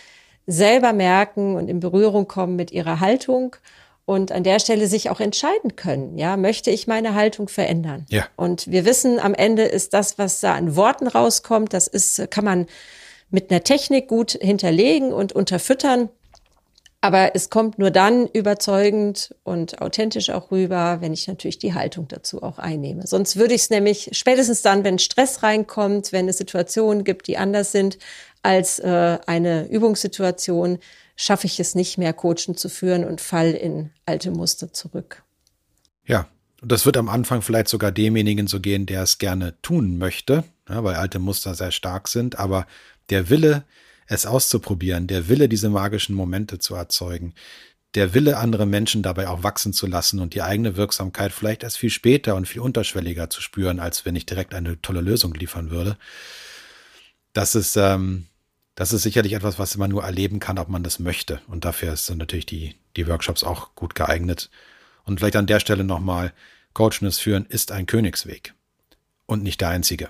selber 0.47 0.93
merken 0.93 1.57
und 1.57 1.69
in 1.69 1.81
Berührung 1.81 2.29
kommen 2.29 2.57
mit 2.57 2.71
ihrer 2.71 3.01
Haltung 3.01 3.57
und 4.05 4.33
an 4.33 4.43
der 4.43 4.59
Stelle 4.59 4.87
sich 4.89 5.11
auch 5.11 5.21
entscheiden 5.21 5.77
können. 5.77 6.19
Ja, 6.19 6.37
möchte 6.37 6.71
ich 6.71 6.87
meine 6.87 7.15
Haltung 7.15 7.49
verändern? 7.49 8.07
Ja. 8.09 8.27
Und 8.37 8.71
wir 8.71 8.85
wissen, 8.85 9.21
am 9.21 9.35
Ende 9.35 9.63
ist 9.63 9.95
das, 9.95 10.19
was 10.19 10.41
da 10.41 10.55
an 10.55 10.77
Worten 10.77 11.07
rauskommt, 11.07 11.73
das 11.73 11.87
ist, 11.87 12.31
kann 12.31 12.45
man 12.45 12.67
mit 13.31 13.51
einer 13.51 13.63
Technik 13.63 14.09
gut 14.09 14.33
hinterlegen 14.33 15.13
und 15.13 15.33
unterfüttern. 15.33 16.09
Aber 17.05 17.35
es 17.35 17.51
kommt 17.51 17.81
nur 17.81 17.91
dann 17.91 18.29
überzeugend 18.29 19.35
und 19.43 19.81
authentisch 19.83 20.31
auch 20.31 20.53
rüber, 20.53 20.99
wenn 21.01 21.13
ich 21.13 21.27
natürlich 21.27 21.59
die 21.59 21.75
Haltung 21.75 22.07
dazu 22.07 22.45
auch 22.45 22.59
einnehme. 22.59 23.09
Sonst 23.09 23.37
würde 23.37 23.55
ich 23.55 23.63
es 23.63 23.71
nämlich 23.71 24.11
spätestens 24.13 24.63
dann, 24.63 24.85
wenn 24.85 25.01
Stress 25.01 25.43
reinkommt, 25.43 26.13
wenn 26.13 26.29
es 26.29 26.39
Situationen 26.39 27.03
gibt, 27.03 27.27
die 27.27 27.39
anders 27.39 27.73
sind 27.73 27.99
als 28.43 28.79
äh, 28.79 29.19
eine 29.27 29.69
Übungssituation, 29.69 30.79
schaffe 31.17 31.47
ich 31.47 31.61
es 31.61 31.75
nicht 31.75 31.99
mehr, 31.99 32.13
Coachen 32.13 32.57
zu 32.57 32.69
führen 32.69 33.05
und 33.05 33.21
fall 33.21 33.53
in 33.53 33.91
alte 34.07 34.31
Muster 34.31 34.73
zurück. 34.73 35.23
Ja, 36.05 36.29
und 36.61 36.73
das 36.73 36.87
wird 36.87 36.97
am 36.97 37.09
Anfang 37.09 37.43
vielleicht 37.43 37.69
sogar 37.69 37.93
demjenigen 37.93 38.47
so 38.47 38.61
gehen, 38.61 38.87
der 38.87 39.03
es 39.03 39.19
gerne 39.19 39.61
tun 39.63 39.99
möchte, 39.99 40.45
ja, 40.69 40.83
weil 40.83 40.95
alte 40.95 41.19
Muster 41.19 41.55
sehr 41.55 41.73
stark 41.73 42.09
sind, 42.09 42.39
aber 42.39 42.67
der 43.11 43.31
Wille, 43.31 43.65
es 44.07 44.27
auszuprobieren, 44.27 45.07
der 45.07 45.29
Wille, 45.29 45.49
diese 45.49 45.71
magischen 45.71 46.15
Momente 46.15 46.59
zu 46.59 46.75
erzeugen, 46.75 47.35
der 47.95 48.15
Wille, 48.15 48.39
andere 48.39 48.67
Menschen 48.67 49.03
dabei 49.03 49.29
auch 49.29 49.43
wachsen 49.43 49.73
zu 49.73 49.87
lassen 49.87 50.19
und 50.19 50.35
die 50.35 50.43
eigene 50.43 50.77
Wirksamkeit 50.77 51.33
vielleicht 51.33 51.63
erst 51.63 51.79
viel 51.79 51.91
später 51.91 52.37
und 52.37 52.49
viel 52.49 52.63
unterschwelliger 52.63 53.29
zu 53.29 53.43
spüren, 53.43 53.81
als 53.81 54.05
wenn 54.07 54.17
ich 54.17 54.25
direkt 54.25 54.55
eine 54.55 54.81
tolle 54.81 55.03
Lösung 55.03 55.35
liefern 55.35 55.71
würde. 55.71 55.99
Das 57.33 57.55
ist, 57.55 57.77
ähm, 57.77 58.27
das 58.75 58.93
ist 58.93 59.03
sicherlich 59.03 59.35
etwas, 59.35 59.59
was 59.59 59.77
man 59.77 59.91
nur 59.91 60.05
erleben 60.05 60.41
kann, 60.41 60.59
ob 60.59 60.69
man 60.69 60.83
das 60.83 60.99
möchte. 60.99 61.41
Und 61.47 61.65
dafür 61.65 61.97
sind 61.97 62.19
natürlich 62.19 62.47
die, 62.47 62.75
die 62.97 63.07
Workshops 63.07 63.45
auch 63.45 63.75
gut 63.75 63.95
geeignet. 63.95 64.51
Und 65.05 65.19
vielleicht 65.19 65.37
an 65.37 65.47
der 65.47 65.61
Stelle 65.61 65.85
nochmal, 65.85 66.33
Coachness 66.73 67.19
führen 67.19 67.45
ist 67.47 67.71
ein 67.71 67.87
Königsweg 67.87 68.55
und 69.27 69.43
nicht 69.43 69.61
der 69.61 69.69
einzige. 69.69 70.09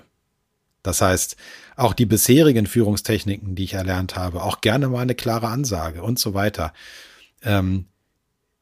Das 0.81 1.01
heißt, 1.01 1.37
auch 1.77 1.93
die 1.93 2.05
bisherigen 2.05 2.67
Führungstechniken, 2.67 3.55
die 3.55 3.63
ich 3.63 3.73
erlernt 3.73 4.15
habe, 4.15 4.43
auch 4.43 4.61
gerne 4.61 4.89
mal 4.89 4.99
eine 4.99 5.15
klare 5.15 5.47
Ansage 5.47 6.03
und 6.03 6.19
so 6.19 6.33
weiter, 6.33 6.73
ähm, 7.41 7.87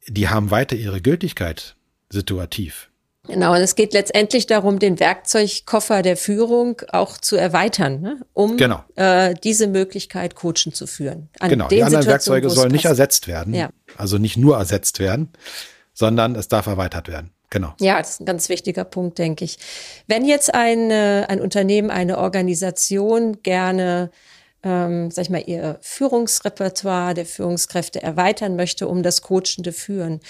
die 0.07 0.29
haben 0.29 0.51
weiter 0.51 0.75
ihre 0.75 1.01
Gültigkeit 1.01 1.75
situativ. 2.09 2.90
Genau, 3.27 3.53
und 3.53 3.61
es 3.61 3.75
geht 3.75 3.93
letztendlich 3.93 4.47
darum, 4.47 4.79
den 4.79 4.99
Werkzeugkoffer 4.99 6.01
der 6.01 6.17
Führung 6.17 6.81
auch 6.91 7.17
zu 7.19 7.35
erweitern, 7.35 8.01
ne? 8.01 8.19
um 8.33 8.57
genau. 8.57 8.83
äh, 8.95 9.35
diese 9.43 9.67
Möglichkeit 9.67 10.35
coachen 10.35 10.73
zu 10.73 10.87
führen. 10.87 11.29
genau, 11.39 11.67
die 11.67 11.83
anderen 11.83 12.07
Werkzeuge 12.07 12.49
sollen 12.49 12.71
nicht 12.71 12.85
ersetzt 12.85 13.27
werden, 13.27 13.53
ja. 13.53 13.69
also 13.95 14.17
nicht 14.17 14.37
nur 14.37 14.57
ersetzt 14.57 14.99
werden, 14.99 15.29
sondern 15.93 16.35
es 16.35 16.47
darf 16.47 16.65
erweitert 16.65 17.07
werden. 17.07 17.31
Genau. 17.51 17.73
Ja, 17.79 17.99
das 17.99 18.11
ist 18.11 18.21
ein 18.21 18.25
ganz 18.25 18.49
wichtiger 18.49 18.85
Punkt, 18.85 19.19
denke 19.19 19.45
ich. 19.45 19.59
Wenn 20.07 20.25
jetzt 20.25 20.53
ein, 20.55 20.89
ein 20.89 21.41
Unternehmen, 21.41 21.91
eine 21.91 22.17
Organisation 22.17 23.43
gerne, 23.43 24.09
ähm, 24.63 25.11
sag 25.11 25.23
ich 25.23 25.29
mal, 25.29 25.43
ihr 25.45 25.77
Führungsrepertoire 25.81 27.13
der 27.13 27.25
Führungskräfte 27.25 28.01
erweitern 28.01 28.55
möchte, 28.55 28.87
um 28.87 29.03
das 29.03 29.21
coachende 29.21 29.73
Führen, 29.73 30.21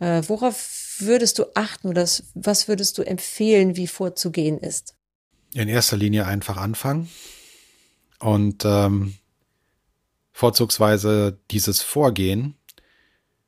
äh, 0.00 0.22
worauf 0.26 0.85
würdest 1.00 1.38
du 1.38 1.44
achten 1.54 1.88
oder 1.88 2.06
was 2.34 2.68
würdest 2.68 2.98
du 2.98 3.02
empfehlen, 3.02 3.76
wie 3.76 3.86
vorzugehen 3.86 4.58
ist? 4.58 4.94
In 5.52 5.68
erster 5.68 5.96
Linie 5.96 6.26
einfach 6.26 6.56
anfangen 6.56 7.08
und 8.18 8.64
ähm, 8.64 9.14
vorzugsweise 10.32 11.38
dieses 11.50 11.82
Vorgehen 11.82 12.56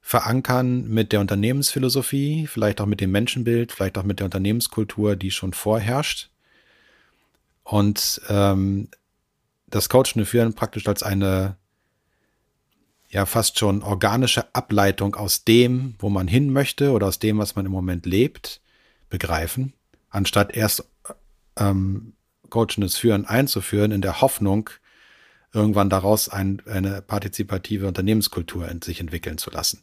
verankern 0.01 0.89
mit 0.89 1.13
der 1.13 1.21
Unternehmensphilosophie, 1.21 2.47
vielleicht 2.47 2.81
auch 2.81 2.87
mit 2.87 3.03
dem 3.03 3.11
Menschenbild, 3.11 3.73
vielleicht 3.73 3.99
auch 3.99 4.05
mit 4.05 4.21
der 4.21 4.25
Unternehmenskultur, 4.25 5.17
die 5.17 5.31
schon 5.31 5.53
vorherrscht. 5.53 6.31
Und 7.63 8.23
ähm, 8.31 8.89
das 9.67 9.91
Coachende 9.91 10.25
führen 10.25 10.55
praktisch 10.55 10.89
als 10.89 11.03
eine 11.03 11.58
ja 13.09 13.27
fast 13.27 13.59
schon 13.59 13.83
organische 13.83 14.55
Ableitung 14.55 15.15
aus 15.15 15.45
dem, 15.45 15.95
wo 15.99 16.11
man 16.11 16.29
hin 16.29 16.53
möchte 16.53 16.93
oder 16.93 17.07
aus 17.07 17.19
dem, 17.19 17.39
was 17.39 17.57
man 17.57 17.67
im 17.67 17.73
Moment 17.73 18.07
lebt, 18.07 18.61
begreifen, 19.09 19.73
anstatt 20.11 20.55
erst 20.55 20.85
ähm, 21.57 22.13
coachendes 22.51 22.97
Führen 22.97 23.27
einzuführen 23.27 23.93
in 23.93 24.03
der 24.03 24.21
Hoffnung, 24.21 24.71
irgendwann 25.53 25.91
daraus 25.91 26.29
ein, 26.29 26.63
eine 26.67 27.01
partizipative 27.01 27.87
Unternehmenskultur 27.87 28.69
in 28.69 28.83
sich 28.83 29.01
entwickeln 29.01 29.39
zu 29.39 29.51
lassen. 29.51 29.83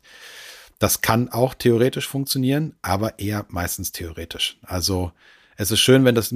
Das 0.77 1.01
kann 1.01 1.29
auch 1.29 1.53
theoretisch 1.53 2.07
funktionieren, 2.07 2.75
aber 2.81 3.17
eher 3.17 3.45
meistens 3.49 3.91
theoretisch. 3.91 4.57
Also 4.61 5.11
es 5.57 5.71
ist 5.71 5.79
schön, 5.79 6.03
wenn 6.03 6.15
das 6.15 6.33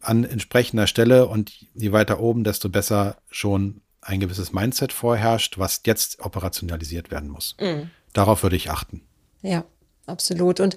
an 0.00 0.24
entsprechender 0.24 0.86
Stelle 0.86 1.26
und 1.26 1.52
je 1.74 1.92
weiter 1.92 2.20
oben, 2.20 2.44
desto 2.44 2.68
besser 2.68 3.16
schon 3.30 3.80
ein 4.08 4.20
gewisses 4.20 4.52
Mindset 4.52 4.92
vorherrscht, 4.92 5.58
was 5.58 5.82
jetzt 5.84 6.20
operationalisiert 6.20 7.10
werden 7.10 7.28
muss. 7.28 7.56
Mhm. 7.60 7.90
Darauf 8.12 8.42
würde 8.42 8.56
ich 8.56 8.70
achten. 8.70 9.02
Ja, 9.42 9.64
absolut. 10.06 10.60
Und 10.60 10.76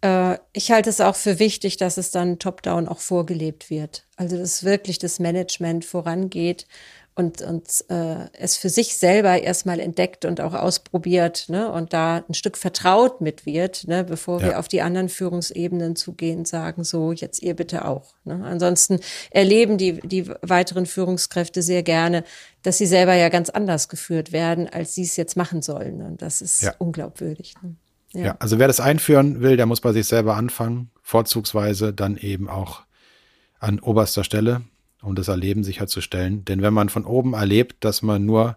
äh, 0.00 0.38
ich 0.52 0.70
halte 0.70 0.88
es 0.90 1.00
auch 1.00 1.14
für 1.14 1.38
wichtig, 1.38 1.76
dass 1.76 1.98
es 1.98 2.10
dann 2.10 2.38
top-down 2.38 2.88
auch 2.88 3.00
vorgelebt 3.00 3.68
wird. 3.70 4.06
Also 4.16 4.38
dass 4.38 4.64
wirklich 4.64 4.98
das 4.98 5.20
Management 5.20 5.84
vorangeht 5.84 6.66
und, 7.16 7.42
und 7.42 7.84
äh, 7.90 8.26
es 8.32 8.56
für 8.56 8.68
sich 8.68 8.96
selber 8.96 9.40
erstmal 9.40 9.78
entdeckt 9.78 10.24
und 10.24 10.40
auch 10.40 10.52
ausprobiert 10.52 11.48
ne, 11.48 11.70
und 11.70 11.92
da 11.92 12.24
ein 12.28 12.34
Stück 12.34 12.56
vertraut 12.56 13.20
mit 13.20 13.46
wird, 13.46 13.86
ne, 13.86 14.02
bevor 14.02 14.40
ja. 14.40 14.46
wir 14.46 14.58
auf 14.58 14.66
die 14.66 14.82
anderen 14.82 15.08
Führungsebenen 15.08 15.94
zugehen 15.94 16.40
und 16.40 16.48
sagen, 16.48 16.82
so, 16.82 17.12
jetzt 17.12 17.40
ihr 17.40 17.54
bitte 17.54 17.84
auch. 17.84 18.14
Ne. 18.24 18.44
Ansonsten 18.44 18.98
erleben 19.30 19.78
die, 19.78 20.00
die 20.00 20.28
weiteren 20.42 20.86
Führungskräfte 20.86 21.62
sehr 21.62 21.84
gerne, 21.84 22.24
dass 22.62 22.78
sie 22.78 22.86
selber 22.86 23.14
ja 23.14 23.28
ganz 23.28 23.48
anders 23.48 23.88
geführt 23.88 24.32
werden, 24.32 24.68
als 24.68 24.96
sie 24.96 25.02
es 25.02 25.16
jetzt 25.16 25.36
machen 25.36 25.62
sollen. 25.62 26.02
Und 26.02 26.20
das 26.20 26.42
ist 26.42 26.62
ja. 26.62 26.74
unglaubwürdig. 26.78 27.54
Ne. 27.62 27.76
Ja. 28.12 28.26
ja, 28.26 28.36
also 28.40 28.58
wer 28.58 28.66
das 28.66 28.80
einführen 28.80 29.40
will, 29.40 29.56
der 29.56 29.66
muss 29.66 29.80
bei 29.80 29.92
sich 29.92 30.06
selber 30.06 30.36
anfangen, 30.36 30.90
vorzugsweise 31.02 31.92
dann 31.92 32.16
eben 32.16 32.48
auch 32.48 32.82
an 33.60 33.78
oberster 33.78 34.24
Stelle 34.24 34.62
um 35.04 35.14
das 35.14 35.28
Erleben 35.28 35.64
sicherzustellen. 35.64 36.44
Denn 36.44 36.62
wenn 36.62 36.74
man 36.74 36.88
von 36.88 37.04
oben 37.04 37.34
erlebt, 37.34 37.84
dass 37.84 38.02
man 38.02 38.24
nur 38.24 38.56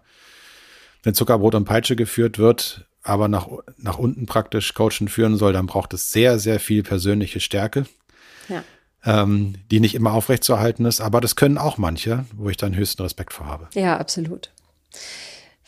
mit 1.04 1.16
Zuckerbrot 1.16 1.54
und 1.54 1.64
Peitsche 1.64 1.96
geführt 1.96 2.38
wird, 2.38 2.86
aber 3.02 3.28
nach, 3.28 3.48
nach 3.76 3.98
unten 3.98 4.26
praktisch 4.26 4.74
Coachen 4.74 5.08
führen 5.08 5.36
soll, 5.36 5.52
dann 5.52 5.66
braucht 5.66 5.94
es 5.94 6.12
sehr, 6.12 6.38
sehr 6.38 6.60
viel 6.60 6.82
persönliche 6.82 7.40
Stärke, 7.40 7.86
ja. 8.48 8.62
ähm, 9.04 9.54
die 9.70 9.80
nicht 9.80 9.94
immer 9.94 10.12
aufrechtzuerhalten 10.12 10.84
ist. 10.84 11.00
Aber 11.00 11.20
das 11.20 11.36
können 11.36 11.58
auch 11.58 11.78
manche, 11.78 12.24
wo 12.34 12.50
ich 12.50 12.56
dann 12.56 12.76
höchsten 12.76 13.02
Respekt 13.02 13.32
vor 13.32 13.46
habe. 13.46 13.68
Ja, 13.74 13.96
absolut. 13.96 14.50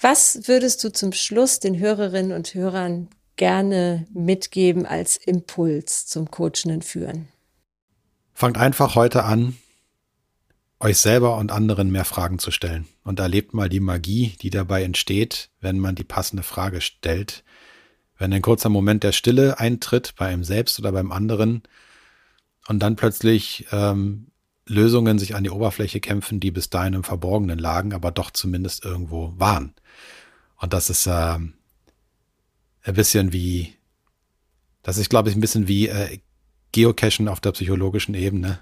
Was 0.00 0.48
würdest 0.48 0.82
du 0.82 0.92
zum 0.92 1.12
Schluss 1.12 1.60
den 1.60 1.78
Hörerinnen 1.78 2.32
und 2.32 2.54
Hörern 2.54 3.08
gerne 3.36 4.06
mitgeben 4.12 4.86
als 4.86 5.16
Impuls 5.16 6.06
zum 6.06 6.30
coachenden 6.30 6.82
Führen? 6.82 7.28
Fangt 8.34 8.58
einfach 8.58 8.94
heute 8.94 9.24
an, 9.24 9.56
euch 10.80 10.98
selber 10.98 11.36
und 11.36 11.52
anderen 11.52 11.90
mehr 11.90 12.04
Fragen 12.04 12.38
zu 12.38 12.50
stellen. 12.50 12.88
Und 13.04 13.20
erlebt 13.20 13.54
mal 13.54 13.68
die 13.68 13.80
Magie, 13.80 14.34
die 14.40 14.50
dabei 14.50 14.82
entsteht, 14.82 15.50
wenn 15.60 15.78
man 15.78 15.94
die 15.94 16.04
passende 16.04 16.42
Frage 16.42 16.80
stellt. 16.80 17.44
Wenn 18.18 18.32
ein 18.32 18.42
kurzer 18.42 18.70
Moment 18.70 19.02
der 19.02 19.12
Stille 19.12 19.58
eintritt, 19.58 20.14
bei 20.16 20.26
einem 20.26 20.44
selbst 20.44 20.78
oder 20.78 20.92
beim 20.92 21.12
anderen, 21.12 21.62
und 22.68 22.78
dann 22.80 22.96
plötzlich 22.96 23.66
ähm, 23.72 24.28
Lösungen 24.66 25.18
sich 25.18 25.34
an 25.34 25.42
die 25.42 25.50
Oberfläche 25.50 26.00
kämpfen, 26.00 26.40
die 26.40 26.50
bis 26.50 26.70
dahin 26.70 26.94
im 26.94 27.04
Verborgenen 27.04 27.58
lagen, 27.58 27.92
aber 27.92 28.12
doch 28.12 28.30
zumindest 28.30 28.84
irgendwo 28.84 29.34
waren. 29.36 29.74
Und 30.56 30.72
das 30.72 30.90
ist 30.90 31.06
äh, 31.06 31.10
ein 31.10 31.54
bisschen 32.94 33.32
wie, 33.32 33.74
das 34.82 34.98
ist, 34.98 35.10
glaube 35.10 35.28
ich, 35.28 35.36
ein 35.36 35.40
bisschen 35.40 35.66
wie 35.66 35.88
äh, 35.88 36.18
Geocachen 36.72 37.26
auf 37.26 37.40
der 37.40 37.52
psychologischen 37.52 38.14
Ebene. 38.14 38.60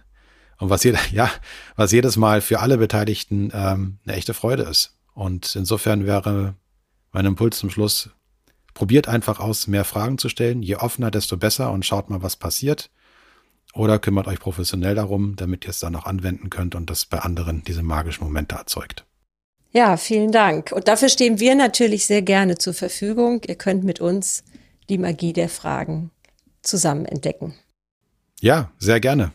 Und 0.59 0.71
was 0.71 0.85
jeder, 0.85 1.01
ja, 1.12 1.31
was 1.77 1.92
jedes 1.92 2.16
Mal 2.16 2.40
für 2.40 2.61
alle 2.61 2.79
Beteiligten 2.79 3.51
ähm, 3.55 3.99
eine 4.05 4.16
echte 4.16 4.35
Freude 4.35 4.64
ist. 4.64 4.94
Und 5.14 5.57
insofern 5.57 6.07
wäre 6.07 6.55
mein 7.12 7.27
Impuls 7.27 7.59
zum 7.59 7.71
Schluss, 7.71 8.11
probiert 8.75 9.09
einfach 9.09 9.40
aus, 9.40 9.66
mehr 9.66 9.85
Fragen 9.85 10.18
zu 10.18 10.29
stellen. 10.29 10.62
Je 10.62 10.77
offener, 10.77 11.11
desto 11.11 11.37
besser 11.37 11.73
und 11.73 11.85
schaut 11.85 12.11
mal, 12.11 12.23
was 12.23 12.37
passiert. 12.37 12.90
Oder 13.75 13.99
kümmert 13.99 14.27
euch 14.27 14.38
professionell 14.38 14.94
darum, 14.94 15.37
damit 15.37 15.64
ihr 15.64 15.71
es 15.71 15.81
dann 15.81 15.97
auch 15.97 16.07
anwenden 16.07 16.51
könnt 16.51 16.75
und 16.75 16.88
das 16.88 17.07
bei 17.07 17.18
anderen 17.18 17.62
diese 17.64 17.83
magischen 17.83 18.25
Momente 18.25 18.55
erzeugt. 18.55 19.05
Ja, 19.71 19.97
vielen 19.97 20.33
Dank. 20.33 20.73
Und 20.73 20.88
dafür 20.88 21.09
stehen 21.09 21.40
wir 21.40 21.55
natürlich 21.55 22.07
sehr 22.07 22.23
gerne 22.23 22.57
zur 22.57 22.73
Verfügung. 22.73 23.42
Ihr 23.47 23.57
könnt 23.57 23.85
mit 23.85 24.01
uns 24.01 24.42
die 24.88 24.99
Magie 24.99 25.33
der 25.33 25.49
Fragen 25.49 26.11
zusammen 26.62 27.05
entdecken. 27.05 27.55
Ja, 28.40 28.71
sehr 28.79 29.01
gerne. 29.01 29.33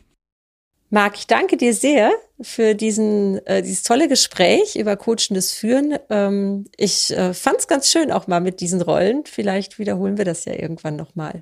Marc, 0.93 1.17
ich 1.17 1.25
danke 1.25 1.57
dir 1.57 1.73
sehr 1.73 2.11
für 2.39 2.75
diesen, 2.75 3.43
äh, 3.47 3.63
dieses 3.63 3.81
tolle 3.81 4.07
Gespräch 4.07 4.75
über 4.75 4.95
coachendes 4.95 5.51
Führen. 5.51 5.97
Ähm, 6.11 6.65
ich 6.77 7.09
äh, 7.17 7.33
fand 7.33 7.57
es 7.57 7.67
ganz 7.67 7.91
schön 7.91 8.11
auch 8.11 8.27
mal 8.27 8.41
mit 8.41 8.59
diesen 8.59 8.79
Rollen. 8.79 9.23
Vielleicht 9.25 9.79
wiederholen 9.79 10.19
wir 10.19 10.25
das 10.25 10.45
ja 10.45 10.53
irgendwann 10.53 10.95
nochmal. 10.95 11.41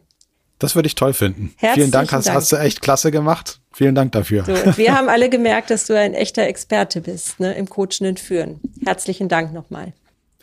Das 0.57 0.75
würde 0.75 0.87
ich 0.87 0.95
toll 0.95 1.11
finden. 1.11 1.53
Herzlichen 1.57 1.75
Vielen 1.75 1.91
Dank, 1.91 2.13
hast, 2.13 2.27
Dank. 2.27 2.37
hast 2.37 2.49
du 2.53 2.55
echt 2.55 2.81
klasse 2.81 3.11
gemacht. 3.11 3.59
Vielen 3.73 3.93
Dank 3.93 4.13
dafür. 4.13 4.45
So, 4.45 4.53
wir 4.77 4.95
haben 4.97 5.09
alle 5.09 5.27
gemerkt, 5.27 5.69
dass 5.69 5.85
du 5.85 5.99
ein 5.99 6.13
echter 6.13 6.43
Experte 6.43 7.01
bist 7.01 7.41
ne, 7.41 7.53
im 7.53 7.67
coachenden 7.67 8.15
Führen. 8.15 8.61
Herzlichen 8.85 9.27
Dank 9.27 9.51
nochmal. 9.51 9.91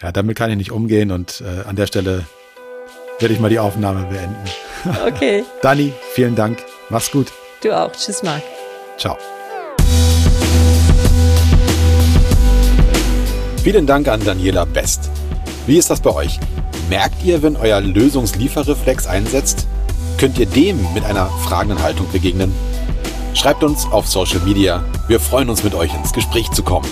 Ja, 0.02 0.12
damit 0.12 0.36
kann 0.36 0.50
ich 0.50 0.58
nicht 0.58 0.70
umgehen 0.70 1.12
und 1.12 1.40
äh, 1.40 1.66
an 1.66 1.76
der 1.76 1.86
Stelle 1.86 2.26
werde 3.20 3.32
ich 3.32 3.40
mal 3.40 3.48
die 3.48 3.58
Aufnahme 3.58 4.04
beenden. 4.04 4.36
Okay, 5.06 5.44
Dani, 5.62 5.94
vielen 6.12 6.36
Dank. 6.36 6.62
Mach's 6.90 7.10
gut. 7.10 7.32
du 7.62 7.72
auch. 7.72 7.92
Tschüss, 7.92 8.22
Marc. 8.22 8.42
Ciao. 8.98 9.16
Vielen 13.62 13.86
Dank 13.86 14.08
an 14.08 14.24
Daniela 14.24 14.64
Best. 14.64 15.10
Wie 15.66 15.78
ist 15.78 15.90
das 15.90 16.00
bei 16.00 16.12
euch? 16.12 16.40
Merkt 16.90 17.22
ihr, 17.22 17.42
wenn 17.42 17.56
euer 17.56 17.80
Lösungslieferreflex 17.80 19.06
einsetzt? 19.06 19.68
Könnt 20.16 20.38
ihr 20.38 20.46
dem 20.46 20.92
mit 20.94 21.04
einer 21.04 21.26
fragenden 21.26 21.80
Haltung 21.82 22.10
begegnen? 22.10 22.52
Schreibt 23.34 23.62
uns 23.62 23.86
auf 23.86 24.08
Social 24.08 24.40
Media. 24.40 24.84
Wir 25.06 25.20
freuen 25.20 25.48
uns, 25.48 25.62
mit 25.62 25.74
euch 25.74 25.94
ins 25.94 26.12
Gespräch 26.12 26.50
zu 26.50 26.62
kommen. 26.64 26.88